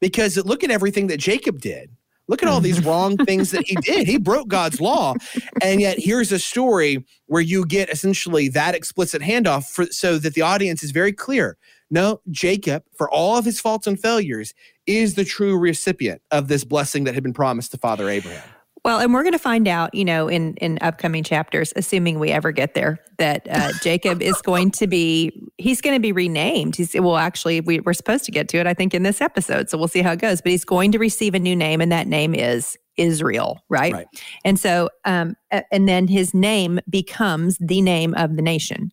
[0.01, 1.91] Because look at everything that Jacob did.
[2.33, 2.88] Look at all these mm-hmm.
[2.88, 4.07] wrong things that he did.
[4.07, 5.12] He broke God's law.
[5.61, 10.33] And yet here's a story where you get essentially that explicit handoff for, so that
[10.33, 11.59] the audience is very clear.
[11.90, 14.55] No, Jacob, for all of his faults and failures,
[14.87, 18.49] is the true recipient of this blessing that had been promised to Father Abraham.
[18.85, 22.31] Well, and we're going to find out, you know, in in upcoming chapters, assuming we
[22.31, 26.75] ever get there, that uh, Jacob is going to be he's going to be renamed.
[26.75, 29.71] He's well, actually, we, we're supposed to get to it, I think, in this episode.
[29.71, 30.40] So we'll see how it goes.
[30.42, 33.92] But he's going to receive a new name, and that name is Israel, right?
[33.92, 34.07] right.
[34.45, 38.90] And so, um, and then his name becomes the name of the nation.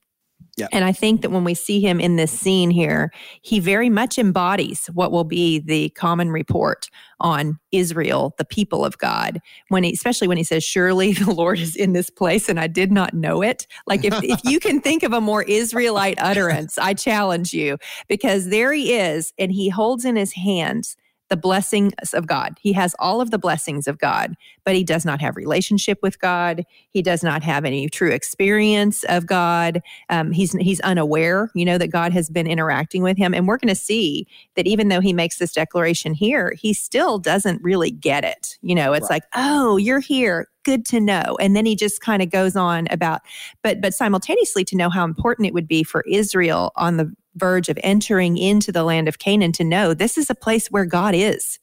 [0.72, 4.18] And I think that when we see him in this scene here, he very much
[4.18, 9.40] embodies what will be the common report on Israel, the people of God.
[9.70, 12.68] When he, especially when he says, "Surely the Lord is in this place, and I
[12.68, 16.78] did not know it." Like if if you can think of a more Israelite utterance,
[16.78, 20.96] I challenge you because there he is, and he holds in his hands
[21.30, 22.58] the blessings of God.
[22.60, 26.20] He has all of the blessings of God, but he does not have relationship with
[26.20, 26.66] God.
[26.90, 29.82] He does not have any true experience of God.
[30.10, 33.34] Um, he's he's unaware, you know, that God has been interacting with him.
[33.34, 37.20] And we're going to see that even though he makes this declaration here, he still
[37.20, 38.58] doesn't really get it.
[38.62, 39.18] You know, it's right.
[39.18, 42.86] like, oh, you're here good to know and then he just kind of goes on
[42.92, 43.22] about
[43.64, 47.70] but but simultaneously to know how important it would be for Israel on the verge
[47.70, 51.16] of entering into the land of Canaan to know this is a place where God
[51.16, 51.60] is.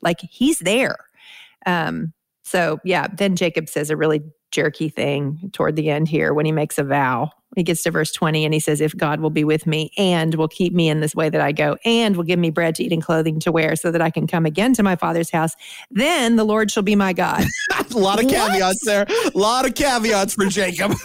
[0.00, 0.96] Like he's there.
[1.66, 6.46] Um, so yeah, then Jacob says a really jerky thing toward the end here when
[6.46, 7.30] he makes a vow.
[7.56, 10.34] He gets to verse 20 and he says, If God will be with me and
[10.34, 12.84] will keep me in this way that I go and will give me bread to
[12.84, 15.54] eat and clothing to wear so that I can come again to my father's house,
[15.90, 17.44] then the Lord shall be my God.
[17.94, 19.06] a lot of caveats there.
[19.08, 20.94] A lot of caveats for Jacob.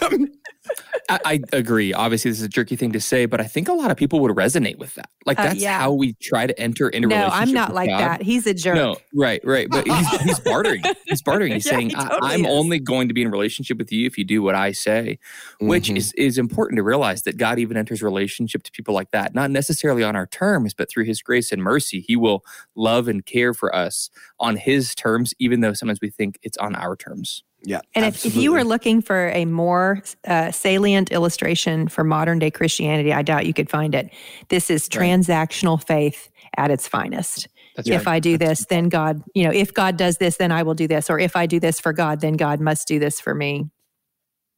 [1.08, 1.92] I, I, agree.
[1.92, 4.20] Obviously, this is a jerky thing to say, but I think a lot of people
[4.20, 5.10] would resonate with that.
[5.26, 5.78] Like uh, that's uh, yeah.
[5.80, 7.98] how we try to enter into no, I'm not like God.
[7.98, 8.22] that.
[8.22, 8.76] He's a jerk.
[8.76, 9.68] No, right, right.
[9.68, 10.82] But he's, he's bartering.
[11.06, 11.52] He's bartering.
[11.52, 12.50] He's yeah, saying, he totally "I'm is.
[12.50, 15.18] only going to be in relationship with you if you do what I say,"
[15.60, 15.96] which mm-hmm.
[15.96, 19.50] is is important to realize that God even enters relationship to people like that, not
[19.50, 22.00] necessarily on our terms, but through His grace and mercy.
[22.00, 22.44] He will
[22.76, 26.74] love and care for us on His terms, even though sometimes we think it's on
[26.76, 27.42] our terms.
[27.62, 27.80] Yeah.
[27.94, 32.50] And if, if, you were looking for a more uh, salient illustration for modern day
[32.50, 34.10] Christianity, I doubt you could find it.
[34.48, 35.86] This is transactional right.
[35.86, 37.48] faith at its finest.
[37.76, 38.16] That's if right.
[38.16, 40.88] I do this, then God, you know, if God does this, then I will do
[40.88, 41.10] this.
[41.10, 43.70] Or if I do this for God, then God must do this for me.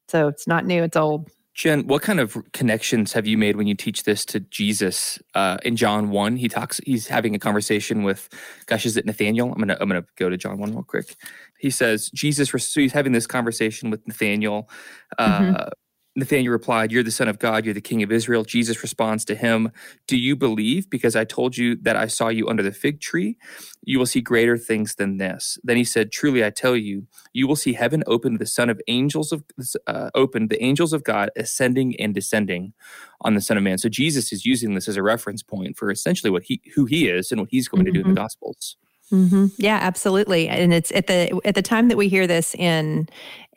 [0.08, 1.30] So it's not new, it's old.
[1.54, 5.18] Jen, what kind of connections have you made when you teach this to Jesus?
[5.34, 6.80] Uh, in John one, he talks.
[6.86, 8.30] He's having a conversation with,
[8.66, 9.52] gosh, is it Nathaniel?
[9.52, 11.14] I'm gonna I'm gonna go to John one real quick.
[11.62, 12.50] He says Jesus.
[12.50, 14.68] So he's having this conversation with Nathaniel.
[15.16, 15.68] Uh, mm-hmm.
[16.16, 18.42] Nathanael replied, You're the Son of God, you're the King of Israel.
[18.42, 19.70] Jesus responds to him,
[20.08, 23.38] Do you believe because I told you that I saw you under the fig tree?
[23.84, 25.56] You will see greater things than this.
[25.62, 28.80] Then he said, Truly I tell you, you will see heaven open, the Son of
[28.88, 29.44] angels of
[29.86, 32.72] uh, open, the angels of God ascending and descending
[33.20, 33.78] on the Son of Man.
[33.78, 37.08] So Jesus is using this as a reference point for essentially what he who he
[37.08, 37.86] is and what he's going mm-hmm.
[37.86, 38.24] to do in the mm-hmm.
[38.24, 38.76] Gospels.
[39.12, 39.46] Mm-hmm.
[39.58, 40.48] Yeah, absolutely.
[40.48, 43.08] And it's at the at the time that we hear this in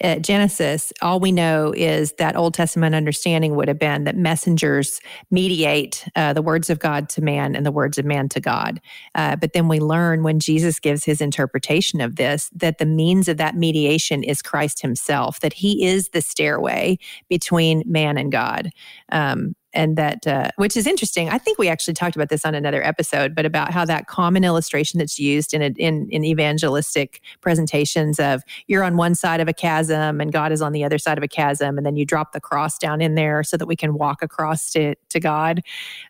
[0.04, 5.00] uh, Genesis, all we know is that Old Testament understanding would have been that messengers
[5.32, 8.82] mediate uh, the words of God to man and the words of man to God.
[9.16, 13.30] Uh, but then we learn when Jesus gives his interpretation of this that the means
[13.30, 15.40] of that mediation is Christ Himself.
[15.40, 16.98] That He is the stairway
[17.30, 18.72] between man and God.
[19.10, 21.30] Um, and that uh, which is interesting.
[21.30, 24.44] I think we actually talked about this on another episode, but about how that common
[24.44, 29.48] illustration that's used in a, in in evangelistic presentations of you're on one side of
[29.48, 32.06] a chasm and God is on the other side of a chasm, and then you
[32.06, 35.62] drop the cross down in there so that we can walk across to to God.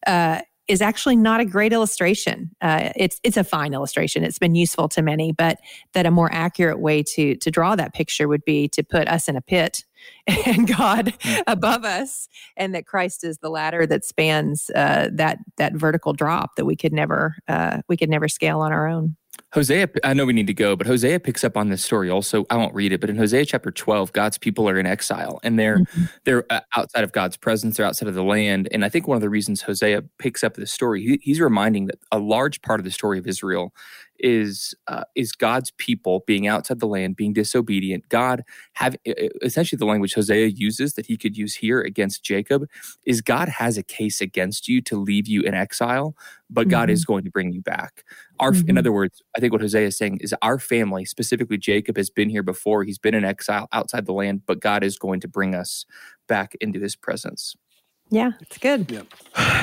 [0.08, 2.50] Uh, is actually not a great illustration.
[2.62, 4.24] Uh, it's it's a fine illustration.
[4.24, 5.60] It's been useful to many, but
[5.94, 9.28] that a more accurate way to to draw that picture would be to put us
[9.28, 9.84] in a pit
[10.46, 11.42] and God mm.
[11.48, 16.56] above us, and that Christ is the ladder that spans uh, that that vertical drop
[16.56, 19.16] that we could never uh, we could never scale on our own.
[19.54, 22.46] Hosea, I know we need to go, but Hosea picks up on this story also.
[22.50, 25.58] I won't read it, but in Hosea chapter 12, God's people are in exile and
[25.58, 26.04] they're mm-hmm.
[26.26, 28.68] they're uh, outside of God's presence, they're outside of the land.
[28.72, 31.86] And I think one of the reasons Hosea picks up this story, he, he's reminding
[31.88, 33.74] that a large part of the story of Israel
[34.20, 38.08] is uh, is God's people being outside the land, being disobedient.
[38.10, 38.96] God have
[39.42, 42.68] essentially the language Hosea uses that he could use here against Jacob
[43.06, 46.16] is God has a case against you to leave you in exile,
[46.50, 46.72] but mm-hmm.
[46.72, 47.14] God is mm-hmm.
[47.14, 48.04] going to bring you back.
[48.40, 48.70] Our, mm-hmm.
[48.70, 52.10] in other words, I think what Hosea is saying is our family, specifically Jacob, has
[52.10, 52.84] been here before.
[52.84, 55.86] He's been in exile outside the land, but God is going to bring us
[56.28, 57.56] back into His presence.
[58.10, 58.92] Yeah, it's good.
[58.92, 59.08] Yep.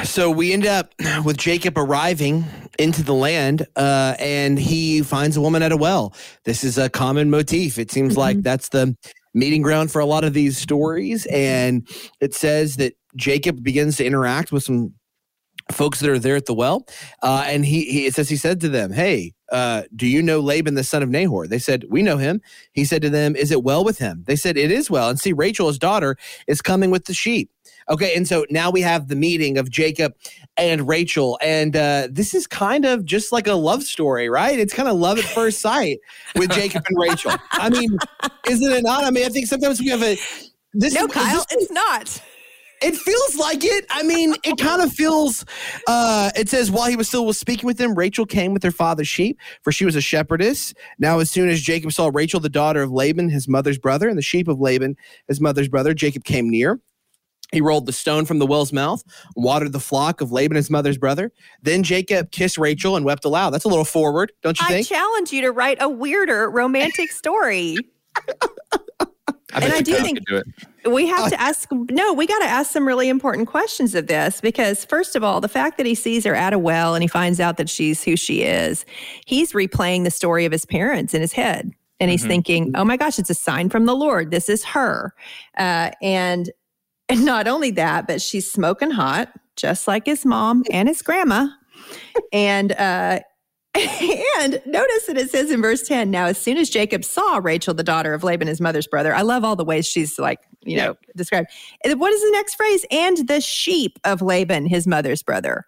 [0.04, 0.92] So we end up
[1.24, 2.44] with Jacob arriving
[2.78, 6.14] into the land, uh, and he finds a woman at a well.
[6.44, 7.78] This is a common motif.
[7.78, 8.20] It seems mm-hmm.
[8.20, 8.96] like that's the
[9.34, 11.26] meeting ground for a lot of these stories.
[11.26, 11.88] And
[12.20, 14.94] it says that Jacob begins to interact with some
[15.70, 16.86] folks that are there at the well.
[17.22, 20.40] Uh, and he, he, it says he said to them, Hey, uh, do you know
[20.40, 21.46] Laban, the son of Nahor?
[21.46, 22.40] They said, We know him.
[22.72, 24.24] He said to them, Is it well with him?
[24.26, 25.08] They said, It is well.
[25.08, 27.50] And see, Rachel, his daughter, is coming with the sheep.
[27.90, 30.14] Okay, and so now we have the meeting of Jacob
[30.56, 34.58] and Rachel, and uh, this is kind of just like a love story, right?
[34.58, 35.98] It's kind of love at first sight
[36.36, 37.32] with Jacob and Rachel.
[37.52, 37.98] I mean,
[38.48, 39.04] isn't it not?
[39.04, 40.16] I mean, I think sometimes we have a
[40.74, 40.94] this.
[40.94, 42.22] No, Kyle, this, it's not.
[42.82, 43.86] It feels like it.
[43.90, 45.44] I mean, it kind of feels.
[45.86, 48.70] Uh, it says while he was still was speaking with them, Rachel came with her
[48.70, 50.74] father's sheep, for she was a shepherdess.
[50.98, 54.18] Now, as soon as Jacob saw Rachel, the daughter of Laban, his mother's brother, and
[54.18, 54.96] the sheep of Laban,
[55.28, 56.80] his mother's brother, Jacob came near.
[57.52, 59.04] He rolled the stone from the well's mouth,
[59.36, 61.30] watered the flock of Laban, his mother's brother.
[61.60, 63.50] Then Jacob kissed Rachel and wept aloud.
[63.50, 64.90] That's a little forward, don't you think?
[64.90, 67.76] I challenge you to write a weirder romantic story.
[69.54, 70.42] I and I do think do
[70.90, 71.68] we have to ask.
[71.72, 75.40] No, we got to ask some really important questions of this because, first of all,
[75.40, 78.02] the fact that he sees her at a well and he finds out that she's
[78.02, 78.84] who she is,
[79.26, 81.72] he's replaying the story of his parents in his head.
[82.00, 82.30] And he's mm-hmm.
[82.30, 84.30] thinking, oh my gosh, it's a sign from the Lord.
[84.30, 85.14] This is her.
[85.56, 86.50] Uh, and
[87.08, 91.48] and not only that, but she's smoking hot, just like his mom and his grandma.
[92.32, 93.20] and uh
[94.38, 97.72] and notice that it says in verse 10 now as soon as jacob saw rachel
[97.72, 100.76] the daughter of laban his mother's brother i love all the ways she's like you
[100.76, 101.48] know described.
[101.84, 102.84] What is the next phrase?
[102.90, 105.66] And the sheep of laban his mother's brother.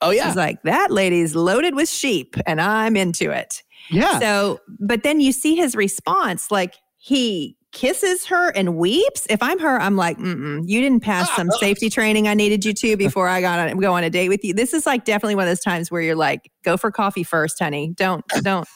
[0.00, 0.26] Oh yeah.
[0.26, 3.62] She's like that lady's loaded with sheep and i'm into it.
[3.90, 4.18] Yeah.
[4.18, 9.26] So but then you see his response like he kisses her and weeps.
[9.28, 12.72] If I'm her, I'm like, mm you didn't pass some safety training I needed you
[12.72, 14.54] to before I got on, go on a date with you.
[14.54, 17.58] This is like definitely one of those times where you're like, go for coffee first,
[17.58, 17.92] honey.
[17.94, 18.66] Don't, don't.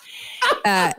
[0.65, 0.93] Uh,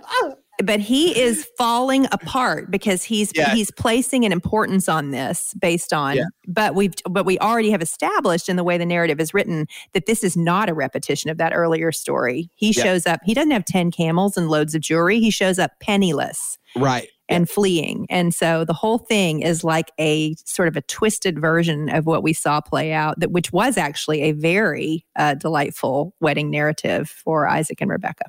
[0.63, 3.53] but he is falling apart because he's yeah.
[3.53, 6.23] he's placing an importance on this based on yeah.
[6.47, 10.05] but we've but we already have established in the way the narrative is written that
[10.05, 12.83] this is not a repetition of that earlier story he yeah.
[12.83, 16.57] shows up he doesn't have 10 camels and loads of jewelry he shows up penniless
[16.75, 18.05] right and fleeing.
[18.09, 22.23] And so the whole thing is like a sort of a twisted version of what
[22.23, 27.47] we saw play out, that which was actually a very uh, delightful wedding narrative for
[27.47, 28.25] Isaac and Rebecca.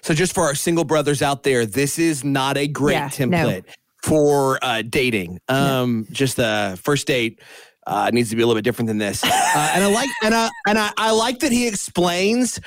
[0.00, 3.66] So, just for our single brothers out there, this is not a great yeah, template
[3.66, 3.72] no.
[4.02, 5.40] for uh, dating.
[5.48, 6.14] Um, no.
[6.14, 7.40] Just the first date
[7.86, 9.24] uh, needs to be a little bit different than this.
[9.24, 12.58] Uh, and I like and I and I, I like that he explains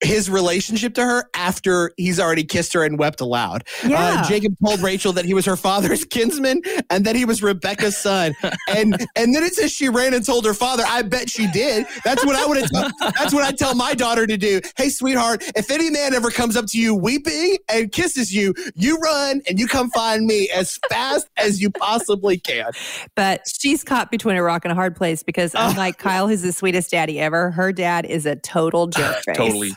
[0.00, 3.64] his relationship to her after he's already kissed her and wept aloud.
[3.84, 3.98] Uh, yeah.
[3.98, 7.96] Uh, Jacob told Rachel that he was her father's kinsman and that he was Rebecca's
[7.96, 8.34] son.
[8.68, 10.84] And and then it says she ran and told her father.
[10.86, 11.86] I bet she did.
[12.04, 12.92] That's what I would have.
[13.14, 14.60] That's what I tell my daughter to do.
[14.76, 18.98] Hey, sweetheart, if any man ever comes up to you weeping and kisses you, you
[18.98, 22.70] run and you come find me as fast as you possibly can.
[23.14, 26.42] But she's caught between a rock and a hard place because unlike uh, Kyle, who's
[26.42, 29.36] the sweetest daddy ever, her dad is a total jerk face.
[29.36, 29.70] totally.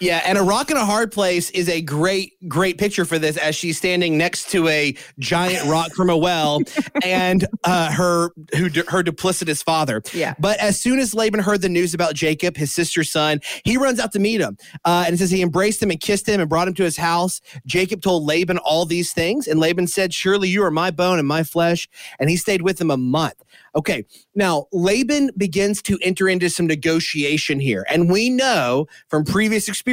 [0.00, 3.36] Yeah, and a rock in a hard place is a great, great picture for this
[3.36, 6.60] as she's standing next to a giant rock from a well
[7.04, 10.02] and uh, her who her duplicitous father.
[10.12, 10.34] Yeah.
[10.38, 14.00] But as soon as Laban heard the news about Jacob, his sister's son, he runs
[14.00, 14.58] out to meet him.
[14.84, 16.96] Uh, and it says he embraced him and kissed him and brought him to his
[16.96, 17.40] house.
[17.64, 21.28] Jacob told Laban all these things, and Laban said, Surely you are my bone and
[21.28, 21.88] my flesh.
[22.18, 23.42] And he stayed with him a month.
[23.76, 24.04] Okay,
[24.34, 27.84] now Laban begins to enter into some negotiation here.
[27.88, 29.83] And we know from previous experience,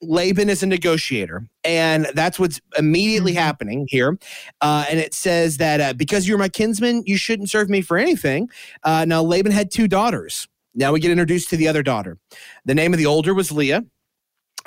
[0.00, 1.44] Laban is a negotiator.
[1.64, 3.40] And that's what's immediately mm-hmm.
[3.40, 4.18] happening here.
[4.60, 7.96] Uh, and it says that uh, because you're my kinsman, you shouldn't serve me for
[7.98, 8.48] anything.
[8.84, 10.46] Uh, now, Laban had two daughters.
[10.74, 12.18] Now we get introduced to the other daughter.
[12.64, 13.84] The name of the older was Leah,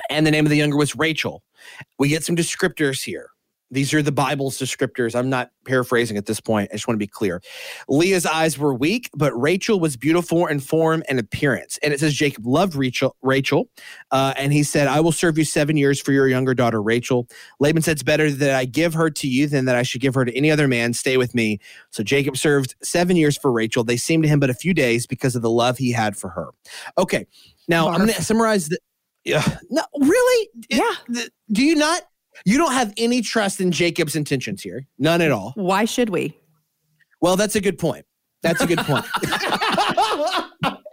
[0.09, 1.43] and the name of the younger was Rachel.
[1.99, 3.29] We get some descriptors here.
[3.71, 5.15] These are the Bible's descriptors.
[5.15, 6.69] I'm not paraphrasing at this point.
[6.71, 7.41] I just want to be clear.
[7.87, 11.79] Leah's eyes were weak, but Rachel was beautiful in form and appearance.
[11.81, 13.69] And it says Jacob loved Rachel, Rachel
[14.11, 17.27] uh, and he said, I will serve you seven years for your younger daughter, Rachel.
[17.59, 20.15] Laban said, It's better that I give her to you than that I should give
[20.15, 20.93] her to any other man.
[20.93, 21.59] Stay with me.
[21.91, 23.83] So Jacob served seven years for Rachel.
[23.83, 26.29] They seemed to him but a few days because of the love he had for
[26.29, 26.49] her.
[26.97, 27.25] Okay.
[27.67, 27.93] Now Barf.
[27.93, 28.79] I'm going to summarize the.
[29.23, 29.43] Yeah.
[29.69, 30.49] No, really?
[30.69, 30.95] Yeah.
[31.51, 32.01] Do you not
[32.45, 34.87] you don't have any trust in Jacob's intentions here.
[34.97, 35.53] None at all.
[35.55, 36.37] Why should we?
[37.21, 38.05] Well, that's a good point.
[38.41, 39.05] That's a good point.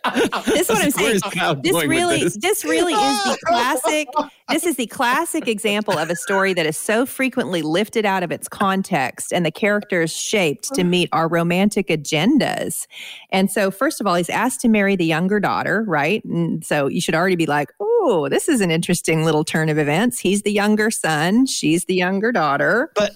[0.46, 1.20] this is what I'm saying.
[1.62, 2.36] This really, this?
[2.36, 4.08] this really is the classic.
[4.48, 8.30] This is the classic example of a story that is so frequently lifted out of
[8.30, 12.86] its context and the characters shaped to meet our romantic agendas.
[13.30, 16.24] And so, first of all, he's asked to marry the younger daughter, right?
[16.24, 17.70] And so you should already be like,
[18.08, 20.18] oh, this is an interesting little turn of events.
[20.18, 22.90] He's the younger son, she's the younger daughter.
[22.94, 23.12] But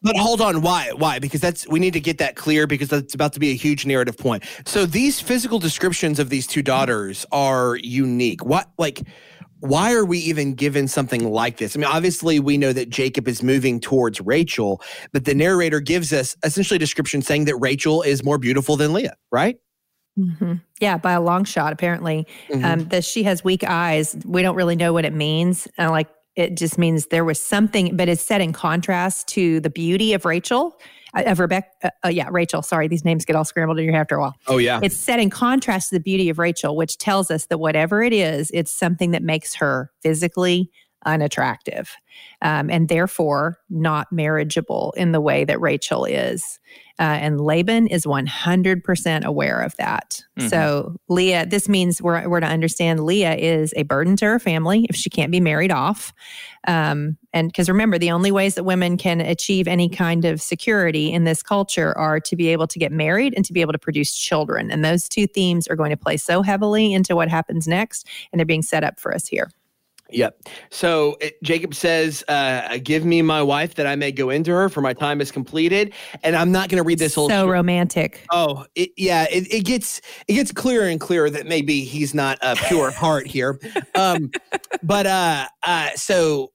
[0.00, 0.92] but hold on, why?
[0.96, 1.18] Why?
[1.18, 3.84] Because that's we need to get that clear because that's about to be a huge
[3.84, 4.44] narrative point.
[4.64, 8.44] So these physical descriptions of these two daughters are unique.
[8.44, 9.02] What like
[9.60, 11.76] why are we even given something like this?
[11.76, 14.80] I mean, obviously we know that Jacob is moving towards Rachel,
[15.12, 18.92] but the narrator gives us essentially a description saying that Rachel is more beautiful than
[18.92, 19.56] Leah, right?
[20.18, 20.54] Mm-hmm.
[20.80, 22.26] Yeah, by a long shot, apparently.
[22.48, 22.64] Mm-hmm.
[22.64, 24.16] Um, that she has weak eyes.
[24.24, 25.68] We don't really know what it means.
[25.78, 29.70] Uh, like it just means there was something, but it's set in contrast to the
[29.70, 30.78] beauty of Rachel,
[31.14, 31.68] uh, of Rebecca.
[31.82, 32.62] Uh, uh, yeah, Rachel.
[32.62, 34.34] Sorry, these names get all scrambled in your head after a while.
[34.46, 34.80] Oh, yeah.
[34.82, 38.12] It's set in contrast to the beauty of Rachel, which tells us that whatever it
[38.12, 40.70] is, it's something that makes her physically
[41.06, 41.96] unattractive
[42.42, 46.58] um, and therefore not marriageable in the way that Rachel is.
[47.00, 50.20] Uh, and Laban is 100% aware of that.
[50.36, 50.48] Mm-hmm.
[50.48, 54.84] So, Leah, this means we're, we're to understand Leah is a burden to her family
[54.90, 56.12] if she can't be married off.
[56.66, 61.12] Um, and because remember, the only ways that women can achieve any kind of security
[61.12, 63.78] in this culture are to be able to get married and to be able to
[63.78, 64.68] produce children.
[64.68, 68.40] And those two themes are going to play so heavily into what happens next, and
[68.40, 69.50] they're being set up for us here.
[70.10, 70.40] Yep.
[70.70, 74.68] So it, Jacob says, uh, "Give me my wife that I may go into her,
[74.68, 75.92] for my time is completed."
[76.22, 77.28] And I'm not going to read this whole.
[77.28, 77.52] So story.
[77.52, 78.24] romantic.
[78.30, 79.26] Oh, it, yeah.
[79.30, 83.26] It, it, gets it gets clearer and clearer that maybe he's not a pure heart
[83.26, 83.60] here.
[83.94, 84.30] Um,
[84.82, 86.52] but uh, uh, so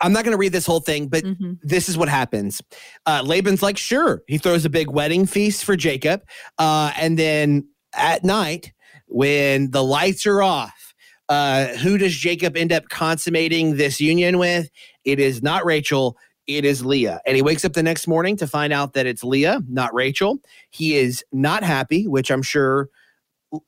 [0.00, 1.52] I'm not going to read this whole thing, but mm-hmm.
[1.62, 2.62] this is what happens.
[3.06, 4.22] Uh, Laban's like, sure.
[4.26, 6.22] He throws a big wedding feast for Jacob,
[6.58, 8.72] uh, and then at night
[9.06, 10.83] when the lights are off
[11.28, 14.70] uh, who does Jacob end up consummating this union with?
[15.04, 16.16] It is not Rachel.
[16.46, 17.20] It is Leah.
[17.26, 20.38] And he wakes up the next morning to find out that it's Leah, not Rachel.
[20.70, 22.88] He is not happy, which I'm sure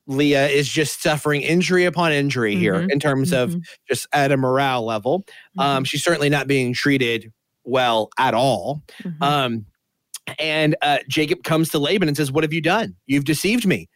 [0.07, 2.61] Leah is just suffering injury upon injury mm-hmm.
[2.61, 3.55] here in terms mm-hmm.
[3.55, 5.15] of just at a morale level.
[5.17, 5.61] Um, mm-hmm.
[5.61, 7.33] Um, she's certainly not being treated
[7.65, 8.83] well at all.
[9.03, 9.23] Mm-hmm.
[9.23, 9.67] Um,
[10.39, 12.97] and uh, Jacob comes to Laban and says, What have you done?
[13.07, 13.89] You've deceived me.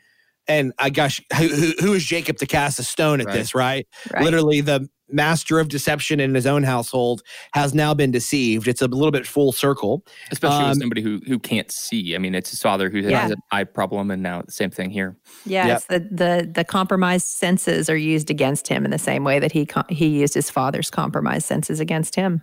[0.49, 3.33] And I gosh, who, who is Jacob to cast a stone at right.
[3.33, 3.87] this, right?
[4.13, 4.25] right?
[4.25, 7.23] Literally, the master of deception in his own household
[7.53, 8.69] has now been deceived.
[8.69, 12.15] It's a little bit full circle, especially um, with somebody who who can't see.
[12.15, 13.21] I mean, it's his father who yeah.
[13.21, 15.17] has an eye problem, and now the same thing here.
[15.45, 16.03] Yes, yep.
[16.11, 19.69] the the the compromised senses are used against him in the same way that he
[19.89, 22.43] he used his father's compromised senses against him.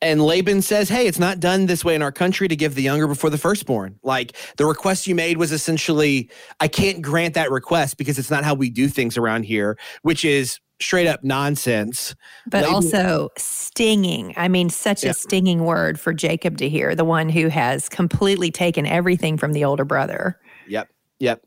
[0.00, 2.82] And Laban says, Hey, it's not done this way in our country to give the
[2.82, 3.98] younger before the firstborn.
[4.02, 6.30] Like the request you made was essentially,
[6.60, 10.24] I can't grant that request because it's not how we do things around here, which
[10.24, 12.14] is straight up nonsense.
[12.46, 14.34] But Laban, also stinging.
[14.36, 15.10] I mean, such yeah.
[15.10, 19.52] a stinging word for Jacob to hear, the one who has completely taken everything from
[19.52, 20.38] the older brother.
[20.68, 20.88] Yep.
[21.20, 21.46] Yep.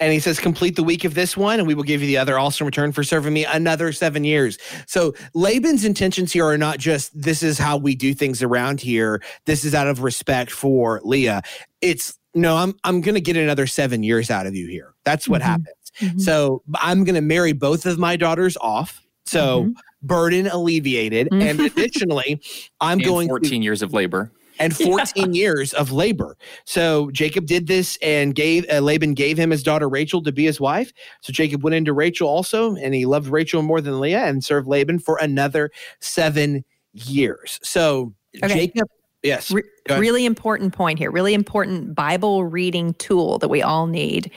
[0.00, 2.16] And he says, complete the week of this one, and we will give you the
[2.16, 4.56] other also in return for serving me another seven years.
[4.86, 9.22] So Laban's intentions here are not just this is how we do things around here.
[9.44, 11.42] This is out of respect for Leah.
[11.82, 14.94] It's no, I'm I'm gonna get another seven years out of you here.
[15.04, 15.50] That's what mm-hmm.
[15.50, 15.92] happens.
[16.00, 16.18] Mm-hmm.
[16.20, 19.02] So I'm gonna marry both of my daughters off.
[19.26, 19.72] So mm-hmm.
[20.02, 21.28] burden alleviated.
[21.30, 21.78] And mm-hmm.
[21.78, 22.40] additionally,
[22.80, 25.26] I'm and going 14 to, years of labor and 14 yeah.
[25.26, 26.36] years of labor.
[26.64, 30.44] So Jacob did this and gave uh, Laban gave him his daughter Rachel to be
[30.44, 30.92] his wife.
[31.22, 34.68] So Jacob went into Rachel also, and he loved Rachel more than Leah and served
[34.68, 35.70] Laban for another
[36.00, 37.58] seven years.
[37.62, 38.66] So okay.
[38.66, 38.88] Jacob
[39.22, 39.50] Yes.
[39.50, 39.62] Re-
[39.98, 44.30] really important point here, really important Bible reading tool that we all need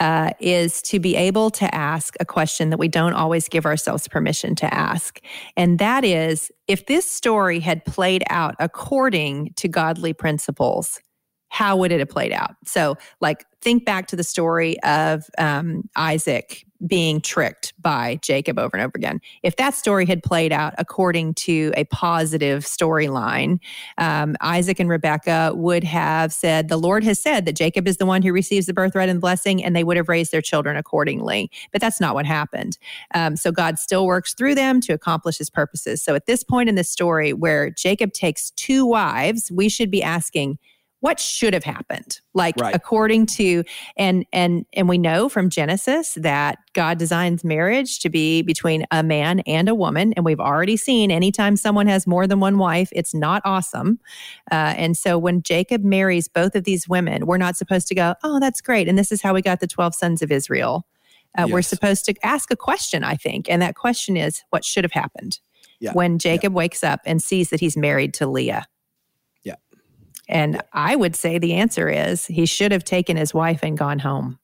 [0.00, 4.08] uh, is to be able to ask a question that we don't always give ourselves
[4.08, 5.20] permission to ask.
[5.56, 11.00] And that is if this story had played out according to godly principles,
[11.48, 12.56] how would it have played out?
[12.64, 18.76] So, like, think back to the story of um, Isaac being tricked by Jacob over
[18.76, 19.20] and over again.
[19.42, 23.58] If that story had played out according to a positive storyline,
[23.98, 28.06] um, Isaac and Rebecca would have said, The Lord has said that Jacob is the
[28.06, 31.50] one who receives the birthright and blessing, and they would have raised their children accordingly.
[31.72, 32.78] But that's not what happened.
[33.14, 36.02] Um, so God still works through them to accomplish his purposes.
[36.02, 40.02] So at this point in the story where Jacob takes two wives, we should be
[40.02, 40.58] asking,
[41.00, 42.74] what should have happened like Right.
[42.74, 43.62] according to
[43.96, 49.02] and and and we know from genesis that god designs marriage to be between a
[49.02, 52.88] man and a woman and we've already seen anytime someone has more than one wife
[52.92, 53.98] it's not awesome
[54.50, 58.14] uh, and so when jacob marries both of these women we're not supposed to go
[58.24, 60.86] oh that's great and this is how we got the 12 sons of israel
[61.38, 64.82] uh, we're supposed to ask a question i think and that question is what should
[64.84, 65.38] have happened
[65.78, 65.92] Yeah.
[65.92, 68.64] when jacob wakes up and sees that he's married to leah Yeah.
[70.28, 73.98] And I would say the answer is he should have taken his wife and gone
[73.98, 74.38] home.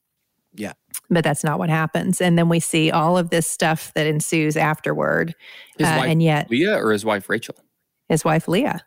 [0.55, 0.73] Yeah.
[1.11, 2.21] But that's not what happens.
[2.21, 5.35] And then we see all of this stuff that ensues afterward.
[5.79, 7.57] His uh, wife and yet Leah or his wife Rachel?
[8.09, 8.81] his wife Leah.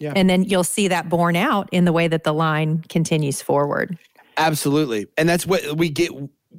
[0.00, 0.12] Yeah.
[0.16, 3.98] And then you'll see that borne out in the way that the line continues forward.
[4.36, 5.06] Absolutely.
[5.18, 6.10] And that's what we get.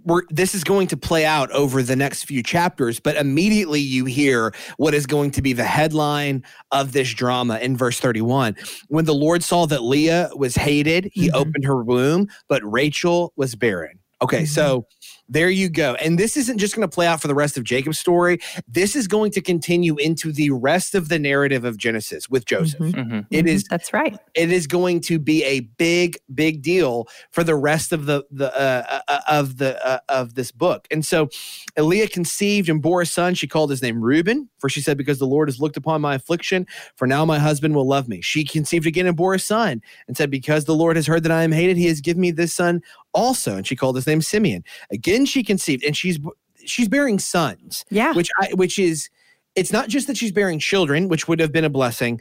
[0.05, 4.05] We're, this is going to play out over the next few chapters, but immediately you
[4.05, 8.55] hear what is going to be the headline of this drama in verse 31.
[8.89, 11.35] When the Lord saw that Leah was hated, he Mhm.
[11.35, 13.99] opened her womb, but Rachel was barren.
[14.21, 14.47] Okay, Mhm.
[14.47, 14.85] so
[15.29, 15.95] there you go.
[15.95, 18.39] And this isn't just going to play out for the rest of Jacob's story.
[18.67, 22.79] This is going to continue into the rest of the narrative of Genesis with Joseph.
[22.79, 22.93] Mhm.
[22.93, 23.19] Mm-hmm.
[23.31, 23.49] It Mhm.
[23.49, 24.17] is That's right.
[24.35, 28.53] it is going to be a big big deal for the rest of the the
[28.59, 31.29] uh, uh, of the uh, of this book and so
[31.77, 35.19] Leah conceived and bore a son she called his name Reuben for she said because
[35.19, 36.65] the Lord has looked upon my affliction
[36.95, 40.17] for now my husband will love me she conceived again and bore a son and
[40.17, 42.53] said because the Lord has heard that I am hated he has given me this
[42.53, 42.81] son
[43.13, 46.19] also and she called his name Simeon again she conceived and she's
[46.65, 48.13] she's bearing sons Yeah.
[48.13, 49.09] which I which is
[49.55, 52.19] it's not just that she's bearing children, which would have been a blessing.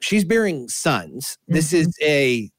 [0.00, 1.38] She's bearing sons.
[1.48, 1.78] This Mhm.
[1.78, 2.50] is a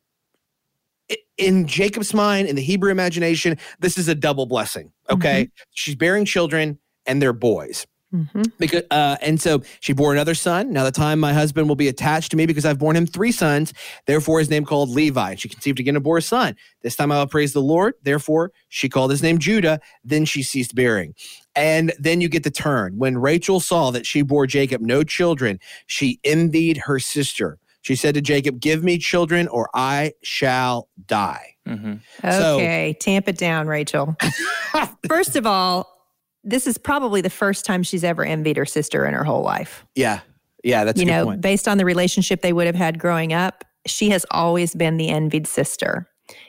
[1.38, 4.92] in Jacob's mind, in the Hebrew imagination, this is a double blessing.
[5.12, 5.50] Okay.
[5.72, 7.86] She's bearing children and they're boys.
[8.16, 8.52] Mhm.
[8.58, 10.72] Because uh, and so she bore another son.
[10.72, 13.32] Now the time my husband will be attached to me because I've borne him three
[13.32, 13.74] sons.
[14.08, 15.32] Therefore his name called Levi.
[15.32, 16.56] And she conceived again and bore a son.
[16.82, 17.96] This time I will praise the Lord.
[18.04, 19.80] Therefore she called his name Judah.
[20.04, 21.14] Then she ceased bearing.
[21.56, 22.98] And then you get the turn.
[22.98, 27.58] When Rachel saw that she bore Jacob no children, she envied her sister.
[27.82, 31.94] She said to Jacob, "Give me children, or I shall die." Mm-hmm.
[32.32, 32.98] So- Okay.
[33.00, 34.16] Tamp it down, Rachel.
[35.08, 35.95] First of all,
[36.46, 39.86] this is probably the first time she's ever envied her sister in her whole life.
[39.96, 40.22] Yeah,
[40.64, 41.42] yeah, that's you know, point.
[41.42, 45.10] based on the relationship they would have had growing up, she has always been the
[45.10, 46.08] envied sister.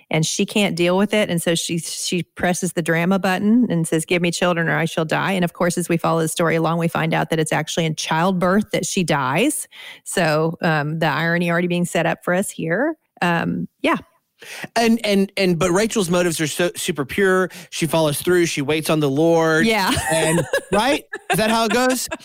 [0.09, 1.29] And she can't deal with it.
[1.29, 4.87] And so she she presses the drama button and says, Give me children or I
[4.87, 5.33] shall die.
[5.33, 7.85] And of course, as we follow the story along, we find out that it's actually
[7.85, 9.69] in childbirth that she dies.
[10.05, 12.97] So um, the irony already being set up for us here.
[13.21, 13.97] Um, yeah.
[14.75, 17.49] And and and but Rachel's motives are so super pure.
[17.71, 18.47] She follows through.
[18.47, 19.67] She waits on the Lord.
[19.67, 19.91] Yeah.
[20.13, 21.05] And right?
[21.31, 22.09] Is that how it goes?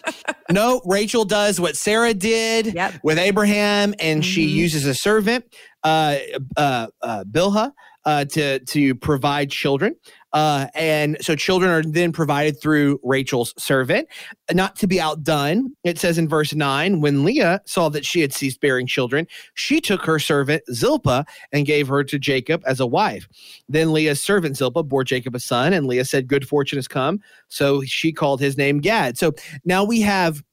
[0.49, 2.95] No, Rachel does what Sarah did Yep.
[3.03, 4.53] with Abraham, and she Mhm.
[4.53, 5.45] uses a servant,
[5.86, 6.18] uh,
[6.57, 7.72] uh, uh, Bilhah,
[8.03, 9.95] uh, to to provide children.
[10.34, 14.07] Uh, and so children are then provided through Rachel's servant.
[14.51, 18.34] Not to be outdone, it says in verse nine, when Leah saw that she had
[18.34, 22.88] ceased bearing children, she took her servant Zilpah and gave her to Jacob as a
[22.88, 23.27] wife.
[23.67, 27.19] Then Leah's servant Zilpah bore Jacob a son, and Leah said, Good fortune has come.
[27.47, 29.17] So she called his name Gad.
[29.17, 29.34] So
[29.65, 30.43] now we have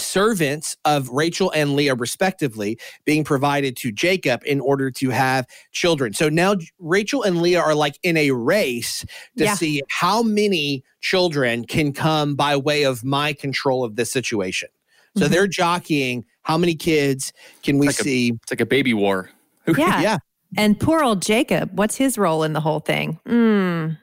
[0.00, 6.12] servants of Rachel and Leah, respectively, being provided to Jacob in order to have children.
[6.14, 9.04] So now Rachel and Leah are like in a race
[9.38, 9.54] to Yeah.
[9.54, 14.68] see how many children can come by way of my control of this situation.
[15.16, 15.30] So Mhm.
[15.30, 17.32] they're jockeying how many kids
[17.62, 18.32] can we Like a- see?
[18.42, 19.30] It's like a baby war.
[19.78, 20.00] Yeah.
[20.00, 20.18] Yeah.
[20.56, 23.20] And poor old Jacob, what's his role in the whole thing?
[23.28, 23.98] Mm,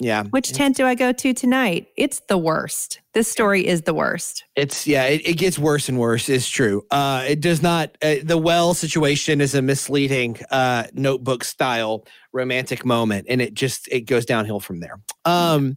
[0.00, 0.24] Yeah.
[0.24, 1.88] which tent do I go to tonight?
[1.96, 3.00] It's the worst.
[3.12, 4.44] This story is the worst.
[4.56, 6.28] It's yeah, it, it gets worse and worse.
[6.28, 6.86] It's true.
[6.90, 7.96] Uh, it does not.
[8.02, 13.88] Uh, the well situation is a misleading uh, notebook style romantic moment, and it just
[13.88, 14.98] it goes downhill from there.
[15.26, 15.76] Um,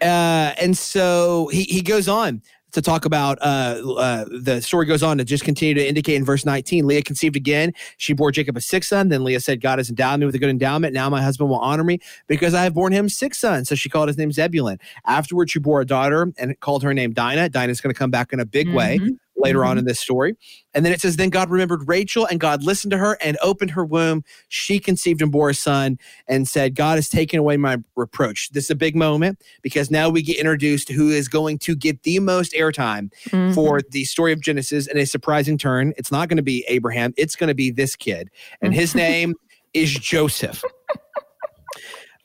[0.00, 2.40] uh, and so he he goes on
[2.74, 6.24] to talk about uh, uh, the story goes on to just continue to indicate in
[6.24, 7.72] verse 19 leah conceived again.
[7.96, 9.08] She bore jacob a sixth son.
[9.08, 10.92] Then leah said god has endowed me with a good endowment.
[10.92, 13.68] Now my husband will honor me because i have borne him six sons.
[13.68, 14.78] So she called his name zebulun.
[15.06, 17.48] Afterwards she bore a daughter and called her name dinah.
[17.48, 18.98] Dinah's going to come back in a big way.
[19.00, 19.18] Mhm.
[19.36, 19.66] Later Mhm.
[19.68, 20.36] on in this story.
[20.74, 23.72] And then it says, Then God remembered Rachel, and God listened to her and opened
[23.72, 24.24] her womb.
[24.48, 28.50] She conceived and bore a son and said, God has taken away my reproach.
[28.50, 32.02] This is a big moment because now we get introduced who is going to get
[32.04, 33.54] the most airtime Mhm.
[33.54, 35.92] for the story of Genesis in a surprising turn.
[35.96, 38.30] It's not going to be Abraham, it's going to be this kid.
[38.62, 39.34] And his name
[39.72, 40.62] is Joseph.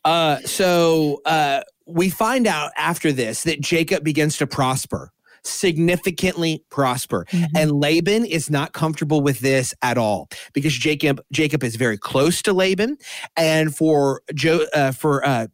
[0.06, 5.12] Uh, so uh, we find out after this that Jacob begins to prosper,
[5.44, 7.26] significantly prosper.
[7.32, 7.48] Mhm.
[7.56, 12.42] And Laban is not comfortable with this at all because Jacob Jacob is very close
[12.44, 12.98] to Laban,
[13.36, 15.48] and for jo, uh, for uh,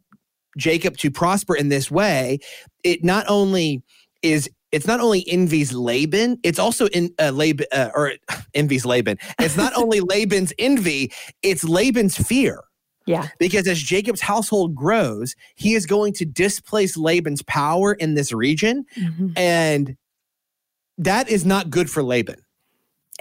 [0.56, 2.38] Jacob to prosper in this way,
[2.82, 3.82] it not only
[4.22, 8.12] is it's not only envies Laban, it's also in uh, Laban uh, or
[8.54, 9.16] envies Laban.
[9.40, 11.12] It's not only Laban's envy,
[11.42, 12.62] it's Laban's fear.
[13.06, 13.28] Yeah.
[13.38, 18.84] Because as Jacob's household grows, he is going to displace Laban's power in this region.
[18.96, 19.32] Mhm.
[19.36, 19.96] And
[20.98, 22.40] that is not good for Laban.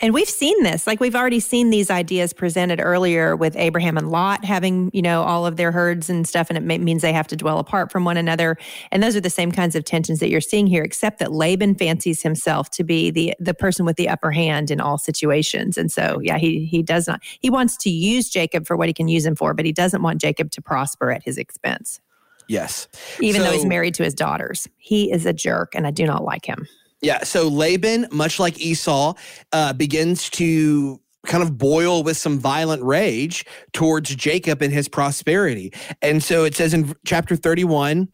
[0.02, 0.86] And we've seen this.
[0.88, 5.24] Like we've already seen these ideas presented earlier with Abraham and Lot having, you know,
[5.24, 7.94] all of their herds and stuff, and it ma- means they have to dwell apart
[7.94, 8.58] from one another.
[8.92, 11.76] And those are the same kinds of tensions that you're seeing here, except that Laban
[11.76, 15.78] fancies himself to be the the person with the upper hand in all situations.
[15.78, 17.22] And so, yeah, he he does not.
[17.40, 20.02] He wants to use Jacob for what he can use him for, but he doesn't
[20.02, 22.02] want Jacob to prosper at his expense,
[22.50, 22.90] Yes.
[23.22, 24.68] even though he's married to his daughters.
[24.78, 26.68] He is a jerk, and I do not like him.
[27.06, 27.24] Yeah.
[27.24, 29.14] So Laban, much like Esau,
[29.52, 35.72] uh, begins to kind of boil with some violent rage towards Jacob and his prosperity.
[36.02, 38.10] And so it says in chapter 31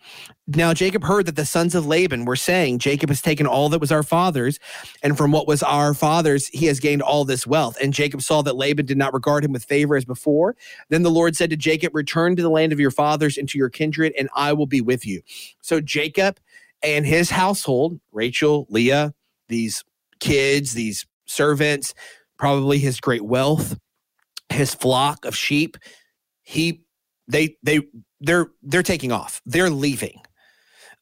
[0.47, 3.79] Now Jacob heard that the sons of Laban were saying, Jacob has taken all that
[3.79, 4.59] was our father's,
[5.01, 7.77] and from what was our father's, he has gained all this wealth.
[7.81, 10.57] And Jacob saw that Laban did not regard him with favor as before.
[10.89, 13.57] Then the Lord said to Jacob, Return to the land of your fathers and to
[13.57, 15.21] your kindred, and I will be with you.
[15.61, 16.41] So Jacob
[16.83, 19.13] and his household, Rachel, Leah,
[19.47, 19.83] these
[20.19, 21.93] kids, these servants,
[22.37, 23.77] probably his great wealth,
[24.49, 25.77] his flock of sheep,
[26.41, 26.81] he
[27.27, 27.81] they they
[28.19, 29.41] they're they're taking off.
[29.45, 30.21] They're leaving.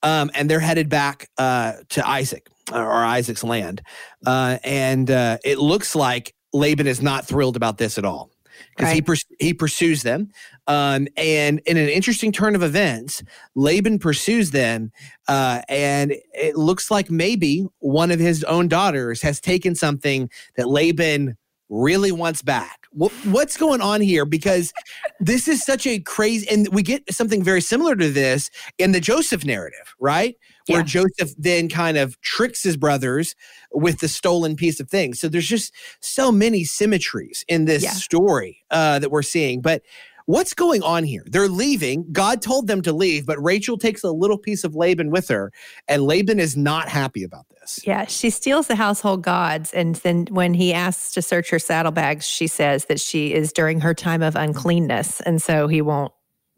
[0.02, 3.82] Um, and they're headed back uh, to Isaac or Isaac's land.
[4.26, 8.32] Uh, and uh, it looks like Laban is not thrilled about this at all
[8.76, 9.06] because he Right.
[9.06, 10.30] purs- he pursues them.
[10.68, 13.24] Um, and in an interesting turn of events,
[13.56, 14.92] Laban pursues them,
[15.28, 20.68] uh, and it looks like maybe one of his own daughters has taken something that
[20.68, 21.38] Laban
[21.70, 22.88] really wants back.
[22.92, 24.26] What, what's going on here?
[24.26, 24.74] Because
[25.20, 28.50] this is such a crazy, and we get something very similar to this
[28.80, 30.36] in the Joseph narrative, right?
[30.70, 30.86] Where Yeah.
[30.86, 33.36] Joseph then kind of tricks his brothers
[33.72, 35.20] with the stolen piece of things.
[35.20, 37.92] So there's just so many symmetries in this Yeah.
[37.92, 39.62] story uh, that we're seeing.
[39.62, 39.82] But
[40.26, 41.24] what's going on here?
[41.26, 42.06] They're leaving.
[42.12, 45.52] God told them to leave, but Rachel takes a little piece of Laban with her,
[45.88, 47.80] and Laban is not happy about this.
[47.84, 49.74] Yeah, she steals the household gods.
[49.74, 53.80] And then when he asks to search her saddlebags, she says that she is during
[53.82, 55.20] her time of uncleanness.
[55.22, 56.12] And so he won't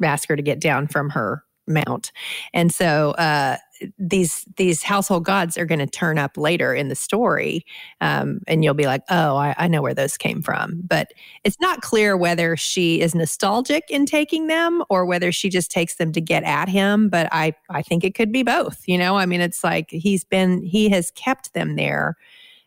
[0.04, 2.12] ask her to get down from her mount.
[2.54, 3.58] And so uh,
[3.98, 7.66] these these household gods are going to turn up later in the story.
[8.00, 10.82] Um, and you'll be like, oh, I, I know where those came from.
[10.86, 11.12] But
[11.44, 15.96] it's not clear whether she is nostalgic in taking them or whether she just takes
[15.96, 17.10] them to get at him.
[17.10, 18.84] But I, I think it could be both.
[18.86, 22.16] You know, I mean, it's like he's been, he has kept them there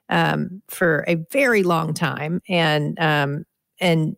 [0.09, 2.41] um, for a very long time.
[2.49, 3.45] And, um,
[3.81, 4.17] and,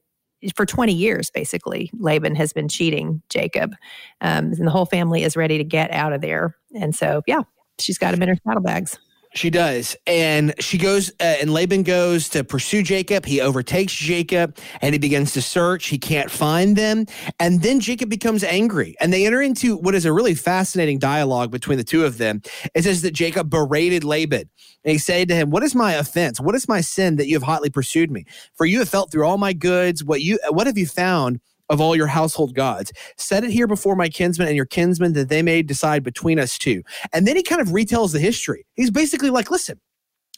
[0.55, 3.75] for 20 years, basically, Laban has been cheating Jacob.
[4.21, 6.57] Um, and the whole family is ready to get out of there.
[6.75, 7.43] And so, yeah,
[7.79, 8.99] she's got him in her saddlebags.
[9.37, 9.95] She does.
[10.07, 13.27] And she goes, uh, and Laban goes to pursue Jacob.
[13.27, 15.89] He overtakes Jacob and he begins to search.
[15.89, 17.05] He can't find them.
[17.39, 18.97] And then Jacob becomes angry.
[18.99, 22.41] And they enter into what is a really fascinating dialogue between the two of them.
[22.75, 24.49] It says that Jacob berated Laban.
[24.85, 26.41] And he said to him, What is my offense?
[26.41, 28.25] What is my sin that you have hotly pursued me?
[28.55, 30.03] For you have felt through all my goods.
[30.03, 31.41] What you what have you found?
[31.69, 35.29] Of all your household gods, set it here before my kinsmen and your kinsmen that
[35.29, 36.83] they may decide between us two.
[37.13, 38.65] And then he kind of retells the history.
[38.75, 39.81] He's basically like, listen,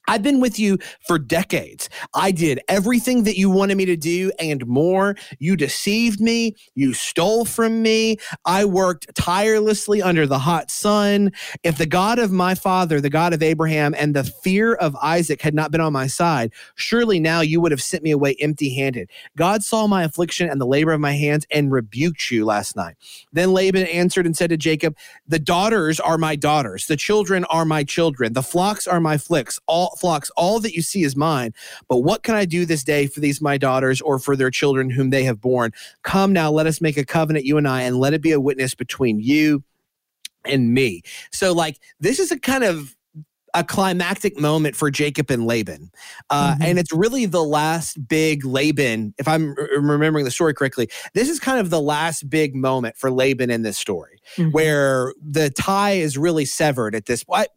[0.08, 1.90] I've been with you for decades.
[2.14, 5.16] I did everything that you wanted me to do and more.
[5.38, 6.56] You deceived me.
[6.74, 8.16] You stole from me.
[8.46, 11.30] I worked tirelessly under the hot sun.
[11.62, 15.42] If the God of my father, the God of Abraham, and the fear of Isaac
[15.42, 18.74] had not been on my side, surely now you would have sent me away empty
[18.74, 19.10] handed.
[19.36, 22.96] God saw my affliction and the labor of my hands and rebuked you last night.
[23.32, 24.96] Then Laban answered and said to Jacob,
[25.26, 29.60] The daughters are my daughters, the children are my children, the flocks are my flicks,
[29.66, 31.52] all flocks, all that you see is mine.
[31.88, 34.90] But what can I do this day for these my daughters or for their children
[34.90, 35.72] whom they have borne?
[36.02, 38.40] Come now, let us make a covenant, you and I, and let it be a
[38.40, 39.62] witness between you
[40.44, 41.02] and me.
[41.32, 42.94] So, like, this is a kind of
[43.54, 45.90] a climactic moment for Jacob and Laban.
[46.30, 46.62] Uh, mm-hmm.
[46.62, 51.40] And it's really the last big Laban, if I'm remembering the story correctly, this is
[51.40, 54.50] kind of the last big moment for Laban in this story mm-hmm.
[54.50, 57.48] where the tie is really severed at this point.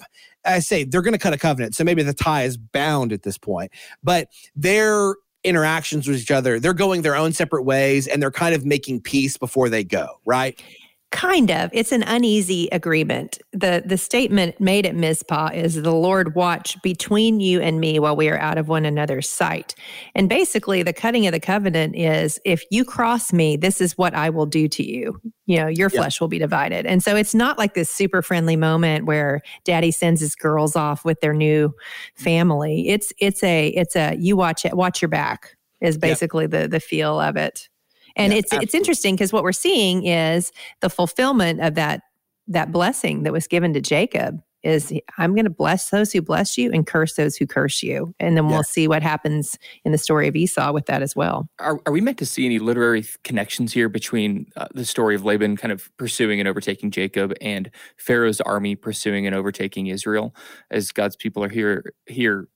[0.45, 1.75] I say they're going to cut a covenant.
[1.75, 3.71] So maybe the tie is bound at this point,
[4.03, 8.53] but their interactions with each other, they're going their own separate ways and they're kind
[8.53, 10.61] of making peace before they go, right?
[11.11, 11.69] Kind of.
[11.73, 13.37] It's an uneasy agreement.
[13.51, 18.15] The the statement made at Mizpah is the Lord watch between you and me while
[18.15, 19.75] we are out of one another's sight.
[20.15, 24.13] And basically the cutting of the covenant is if you cross me, this is what
[24.13, 25.19] I will do to you.
[25.47, 26.85] You know, your flesh will be divided.
[26.85, 31.03] And so it's not like this super friendly moment where daddy sends his girls off
[31.03, 31.73] with their new
[32.15, 32.87] family.
[32.87, 36.79] It's it's a it's a you watch it, watch your back is basically the the
[36.79, 37.67] feel of it.
[38.15, 38.65] And it's absolutely.
[38.65, 40.51] it's interesting because what we're seeing is
[40.81, 42.01] the fulfillment of that
[42.47, 46.57] that blessing that was given to Jacob is I'm going to bless those who bless
[46.57, 48.13] you and curse those who curse you.
[48.19, 51.47] And then we'll see what happens in the story of Esau with that as well.
[51.59, 55.25] Are, are we meant to see any literary connections here between uh, the story of
[55.25, 60.35] Laban kind of pursuing and overtaking Jacob and Pharaoh's army pursuing and overtaking Israel
[60.69, 62.47] as God's people are here here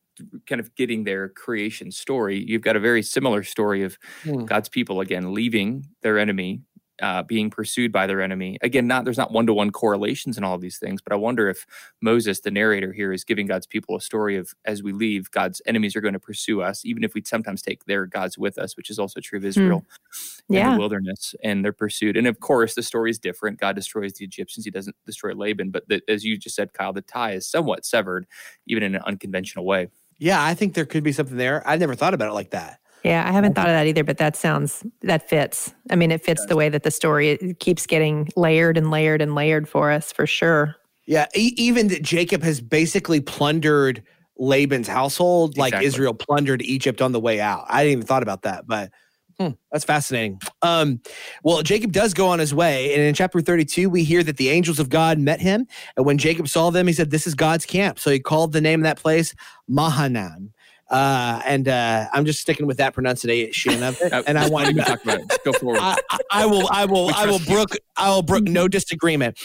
[0.47, 4.45] kind of getting their creation story, you've got a very similar story of mm.
[4.45, 6.61] God's people again leaving their enemy,
[7.01, 8.57] uh, being pursued by their enemy.
[8.61, 11.17] Again, not there's not one to one correlations in all of these things, but I
[11.17, 11.65] wonder if
[12.01, 15.61] Moses, the narrator here, is giving God's people a story of as we leave, God's
[15.65, 18.77] enemies are going to pursue us, even if we sometimes take their gods with us,
[18.77, 19.49] which is also true of hmm.
[19.49, 20.41] Israel mm.
[20.49, 20.67] yeah.
[20.67, 22.15] in the wilderness, and they're pursued.
[22.17, 23.59] And of course, the story is different.
[23.59, 25.71] God destroys the Egyptians; He doesn't destroy Laban.
[25.71, 28.25] But the, as you just said, Kyle, the tie is somewhat severed,
[28.67, 29.89] even in an unconventional way.
[30.17, 31.67] Yeah, I think there could be something there.
[31.67, 32.79] I've never thought about it like that.
[33.03, 35.71] Yeah, I haven't thought of that either, but that sounds that fits.
[35.91, 39.35] I mean, it fits the way that the story keeps getting layered and layered and
[39.35, 40.75] layered for us for sure.
[41.05, 44.01] Yeah, e- even that Jacob has basically plundered
[44.37, 47.65] Laban's household like Israel plundered Egypt on the way out.
[47.69, 48.91] I didn't even thought about that, but
[49.39, 50.39] Hmm, that's fascinating.
[50.61, 51.01] Um,
[51.43, 52.93] well, Jacob does go on his way.
[52.93, 55.67] And in chapter 32, we hear that the angels of God met him.
[55.97, 57.99] And when Jacob saw them, he said, This is God's camp.
[57.99, 59.35] So he called the name of that place
[59.67, 60.53] Mahanaim.
[60.89, 64.13] Uh, and uh, I'm just sticking with that pronunciation of it.
[64.27, 65.43] And I want to talk about it.
[65.43, 65.79] Go forward.
[65.81, 65.97] I,
[66.31, 66.67] I will.
[66.71, 67.13] I will.
[67.13, 67.75] I will brook.
[67.97, 69.37] I will brook no disagreement.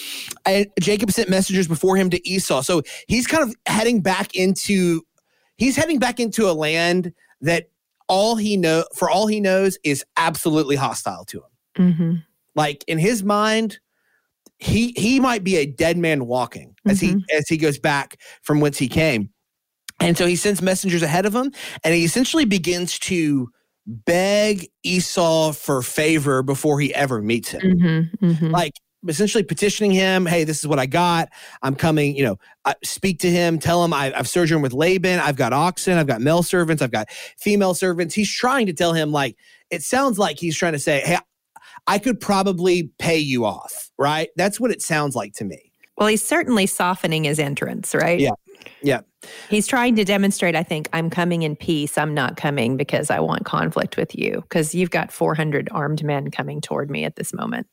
[0.47, 5.03] And Jacob sent messengers before him to Esau, so he's kind of heading back into.
[5.57, 7.13] He's heading back into a land
[7.43, 7.69] that
[8.11, 11.45] all he know for all he knows is absolutely hostile to him.
[11.79, 12.15] Mm-hmm.
[12.57, 13.79] Like in his mind,
[14.59, 17.19] he he might be a dead man walking as mm-hmm.
[17.29, 19.31] he as he goes back from whence he came.
[20.01, 21.53] And so he sends messengers ahead of him,
[21.85, 23.49] and he essentially begins to
[23.87, 27.61] beg Esau for favor before he ever meets him.
[27.61, 28.51] Mm-hmm, mm-hmm.
[28.51, 28.73] Like
[29.09, 31.29] essentially petitioning him, hey, this is what I got.
[31.63, 35.19] I'm coming, you know, uh, speak to him, tell him I, have sojourned with Laban.
[35.21, 38.15] I've got oxen, I've got male servants, I've got female servants.
[38.15, 39.37] He's trying to tell him, like,
[39.71, 41.19] it sounds like he's trying to say, hey,
[41.87, 44.29] I could probably pay you off, right?
[44.37, 45.73] That's what it sounds like to me.
[45.97, 48.19] Well, he's certainly softening his entrance, right?
[48.19, 48.33] Yeah.
[48.83, 49.01] Yeah.
[49.49, 51.99] He's trying to demonstrate, I think, I'm coming in peace.
[51.99, 56.31] I'm not coming because I want conflict with you, because you've got 400 armed men
[56.31, 57.67] coming toward me at this moment.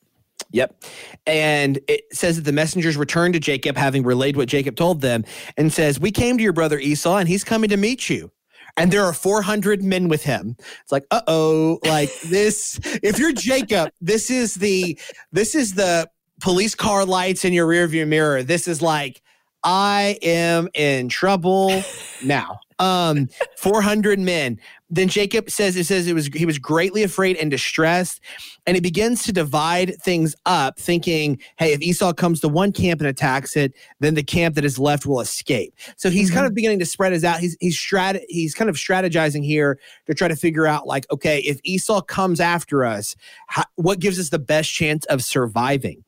[0.52, 0.84] Yep.
[1.26, 5.26] And it says that the messengers returned to Jacob, having relayed what Jacob told them,
[5.58, 8.32] and says, We came to your brother Esau, and he's coming to meet you.
[8.78, 10.56] And there are 400 men with him.
[10.82, 12.80] It's like, uh oh, like this.
[13.04, 15.00] If you're Jacob, this is the
[15.32, 16.10] this is the
[16.42, 18.44] police car lights in your rearview mirror.
[18.44, 19.22] This is like,
[19.68, 21.84] I am in trouble
[22.24, 22.62] now.
[22.80, 24.62] Um, 400 men.
[24.90, 28.22] Then Jacob says it says it was he was greatly afraid and distressed,
[28.66, 33.02] and he begins to divide things up, thinking, "Hey, if Esau comes to one camp
[33.02, 36.36] and attacks it, then the camp that is left will escape." So he's mm-hmm.
[36.36, 37.42] kind of beginning to spread his out.
[37.42, 41.40] He's he's strat he's kind of strategizing here to try to figure out, like, okay,
[41.40, 43.14] if Esau comes after us,
[43.48, 46.06] how, what gives us the best chance of surviving?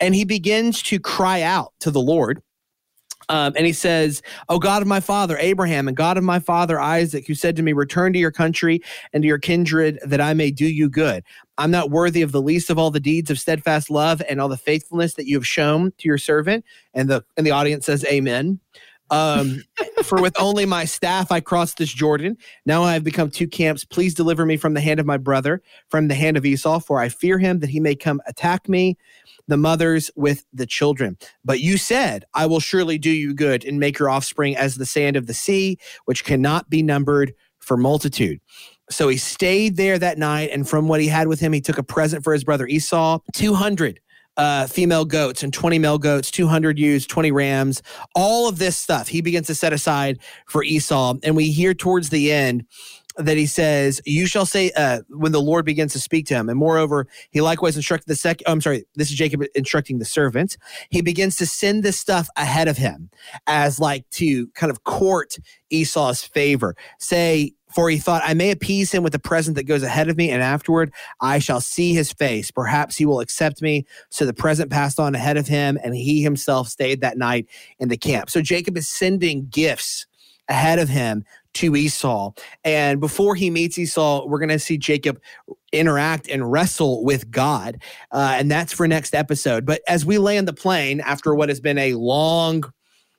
[0.00, 2.40] And he begins to cry out to the Lord
[3.28, 6.80] um, and he says, Oh God of my father Abraham and God of my father
[6.80, 8.80] Isaac, who said to me, Return to your country
[9.12, 11.24] and to your kindred, that I may do you good.
[11.56, 14.48] I'm not worthy of the least of all the deeds of steadfast love and all
[14.48, 16.64] the faithfulness that you have shown to your servant.
[16.92, 18.60] And the and the audience says, Amen.
[19.10, 19.62] Um,
[20.02, 22.36] for with only my staff I crossed this Jordan.
[22.66, 23.84] Now I have become two camps.
[23.84, 27.00] Please deliver me from the hand of my brother, from the hand of Esau, for
[27.00, 28.96] I fear him that he may come attack me
[29.46, 31.18] the mothers with the children.
[31.44, 34.86] But you said, I will surely do you good and make your offspring as the
[34.86, 38.40] sand of the sea, which cannot be numbered for multitude.
[38.90, 41.78] So he stayed there that night, and from what he had with him, he took
[41.78, 44.00] a present for his brother Esau 200
[44.36, 47.82] uh, female goats and 20 male goats, 200 ewes, 20 rams,
[48.14, 51.14] all of this stuff he begins to set aside for Esau.
[51.22, 52.64] And we hear towards the end
[53.16, 56.48] that he says, You shall say, uh, when the Lord begins to speak to him.
[56.48, 60.04] And moreover, he likewise instructed the second, oh, I'm sorry, this is Jacob instructing the
[60.04, 60.56] servant.
[60.90, 63.10] He begins to send this stuff ahead of him
[63.46, 65.36] as like to kind of court
[65.70, 66.74] Esau's favor.
[66.98, 70.16] Say, for he thought, I may appease him with the present that goes ahead of
[70.16, 72.50] me, and afterward I shall see his face.
[72.50, 73.84] Perhaps he will accept me.
[74.10, 77.46] So the present passed on ahead of him, and he himself stayed that night
[77.80, 78.30] in the camp.
[78.30, 80.06] So Jacob is sending gifts
[80.48, 82.32] ahead of him to Esau.
[82.64, 85.20] And before he meets Esau, we're going to see Jacob
[85.72, 87.80] interact and wrestle with God.
[88.12, 89.64] Uh, and that's for next episode.
[89.64, 92.64] But as we land the plane after what has been a long,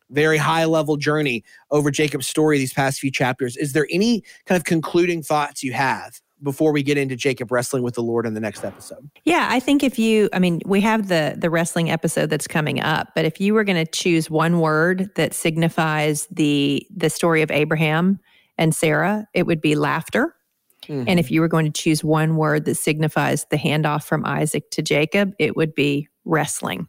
[0.10, 4.58] very high level journey over Jacob's story these past few chapters, is there any kind
[4.58, 6.20] of concluding thoughts you have?
[6.44, 9.10] before we get into Jacob wrestling with the Lord in the next episode.
[9.24, 12.82] Yeah, I think if you I mean, we have the the wrestling episode that's coming
[12.82, 17.42] up, but if you were going to choose one word that signifies the the story
[17.42, 18.20] of Abraham
[18.58, 20.36] and Sarah, it would be laughter.
[20.84, 21.06] Mm-hmm.
[21.08, 24.70] And if you were going to choose one word that signifies the handoff from Isaac
[24.72, 26.88] to Jacob, it would be wrestling.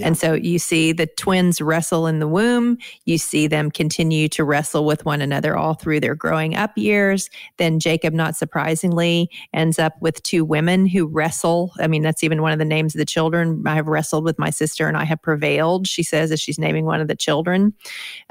[0.00, 2.78] And so you see the twins wrestle in the womb.
[3.04, 7.30] You see them continue to wrestle with one another all through their growing up years.
[7.56, 11.72] Then Jacob, not surprisingly, ends up with two women who wrestle.
[11.78, 13.62] I mean, that's even one of the names of the children.
[13.66, 16.84] I have wrestled with my sister and I have prevailed, she says, as she's naming
[16.84, 17.74] one of the children.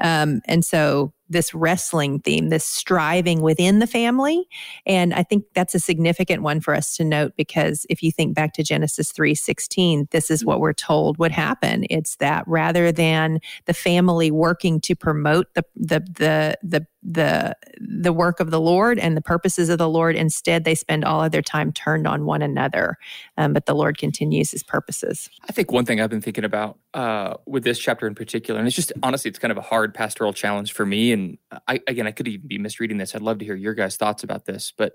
[0.00, 4.46] Um, and so this wrestling theme, this striving within the family.
[4.86, 8.34] And I think that's a significant one for us to note because if you think
[8.34, 11.84] back to Genesis 3:16, this is what we're told would happen.
[11.90, 18.12] It's that rather than the family working to promote the the the the the the
[18.12, 20.16] work of the Lord and the purposes of the Lord.
[20.16, 22.96] Instead, they spend all of their time turned on one another.
[23.36, 25.30] Um, but the Lord continues His purposes.
[25.48, 28.66] I think one thing I've been thinking about uh, with this chapter in particular, and
[28.66, 31.12] it's just honestly, it's kind of a hard pastoral challenge for me.
[31.12, 31.38] And
[31.68, 33.14] I, again, I could even be misreading this.
[33.14, 34.94] I'd love to hear your guys' thoughts about this, but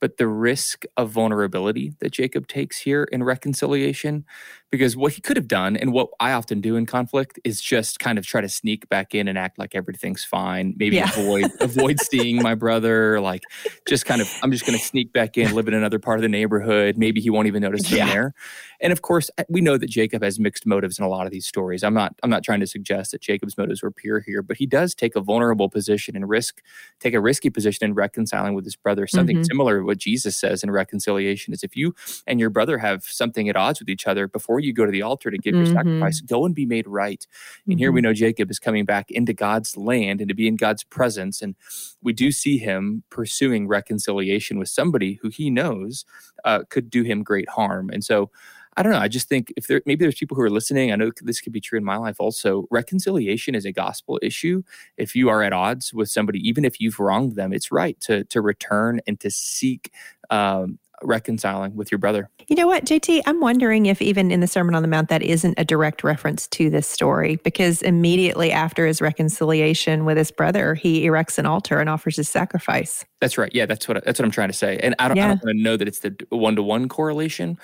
[0.00, 4.24] but the risk of vulnerability that Jacob takes here in reconciliation
[4.70, 7.98] because what he could have done and what I often do in conflict is just
[7.98, 10.74] kind of try to sneak back in and act like everything's fine.
[10.76, 11.10] Maybe yeah.
[11.10, 13.20] avoid avoid seeing my brother.
[13.20, 13.42] Like
[13.88, 16.22] just kind of I'm just going to sneak back in, live in another part of
[16.22, 16.98] the neighborhood.
[16.98, 18.04] Maybe he won't even notice yeah.
[18.04, 18.34] I'm there.
[18.80, 21.46] And of course, we know that Jacob has mixed motives in a lot of these
[21.46, 21.82] stories.
[21.82, 24.66] I'm not I'm not trying to suggest that Jacob's motives were pure here, but he
[24.66, 26.62] does take a vulnerable position and risk
[27.00, 29.06] take a risky position in reconciling with his brother.
[29.06, 29.44] Something mm-hmm.
[29.44, 31.94] similar to what Jesus says in reconciliation is if you
[32.26, 34.90] and your brother have something at odds with each other before before you go to
[34.90, 35.64] the altar to give mm-hmm.
[35.64, 37.26] your sacrifice, go and be made right.
[37.66, 37.78] And mm-hmm.
[37.78, 38.06] here we mm-hmm.
[38.06, 41.27] know Jacob is coming back into God's land and to be in God's presence.
[41.42, 41.54] And
[42.02, 46.04] we do see him pursuing reconciliation with somebody who he knows
[46.44, 47.90] uh, could do him great harm.
[47.90, 48.30] And so,
[48.78, 49.00] I don't know.
[49.00, 50.92] I just think if there maybe there's people who are listening.
[50.92, 52.68] I know this could be true in my life also.
[52.70, 54.62] Reconciliation is a gospel issue.
[54.96, 58.22] If you are at odds with somebody, even if you've wronged them, it's right to
[58.24, 59.92] to return and to seek
[60.30, 62.30] um, reconciling with your brother.
[62.48, 63.22] You know what, JT?
[63.26, 66.46] I'm wondering if even in the Sermon on the Mount that isn't a direct reference
[66.48, 71.78] to this story because immediately after his reconciliation with his brother, he erects an altar
[71.78, 73.04] and offers his sacrifice.
[73.20, 73.50] That's right.
[73.54, 74.78] Yeah, that's what that's what I'm trying to say.
[74.78, 75.32] And I don't, yeah.
[75.32, 77.58] I don't know that it's the one to one correlation.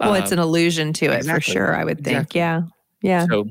[0.00, 1.40] Well, it's an um, allusion to it exactly.
[1.40, 1.76] for sure.
[1.76, 2.16] I would think.
[2.16, 2.40] Exactly.
[2.40, 2.62] Yeah.
[3.02, 3.26] Yeah.
[3.30, 3.46] So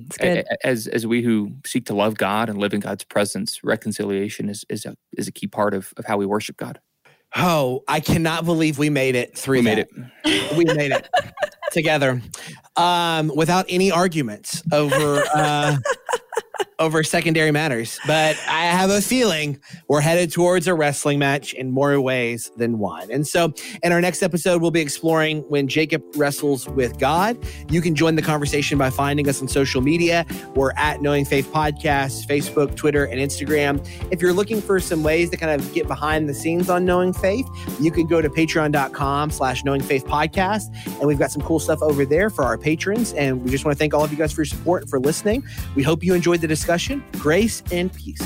[0.63, 4.65] as as we who seek to love God and live in God's presence, reconciliation is
[4.69, 6.79] is a is a key part of, of how we worship God.
[7.35, 9.57] Oh, I cannot believe we made it through.
[9.57, 9.89] We made it.
[10.55, 11.07] We made it
[11.71, 12.21] together,
[12.77, 15.75] um, without any arguments over uh,
[16.79, 17.99] over secondary matters.
[18.05, 22.79] But I have a feeling we're headed towards a wrestling match in more ways than
[22.79, 23.09] one.
[23.11, 23.53] And so,
[23.83, 27.37] in our next episode, we'll be exploring when Jacob wrestles with God.
[27.69, 30.25] You can join the conversation by finding us on social media.
[30.55, 33.85] We're at Knowing Faith Podcast, Facebook, Twitter, and Instagram.
[34.11, 37.13] If you're looking for some ways to kind of get behind the scenes on Knowing
[37.13, 37.47] Faith,
[37.79, 40.65] you can go to patreon.com slash Knowing Faith Podcast.
[40.99, 43.13] And we've got some cool stuff over there for our patrons.
[43.13, 44.99] And we just want to thank all of you guys for your support and for
[44.99, 45.43] listening.
[45.75, 47.03] We hope you enjoyed the discussion.
[47.19, 48.21] Grace and peace.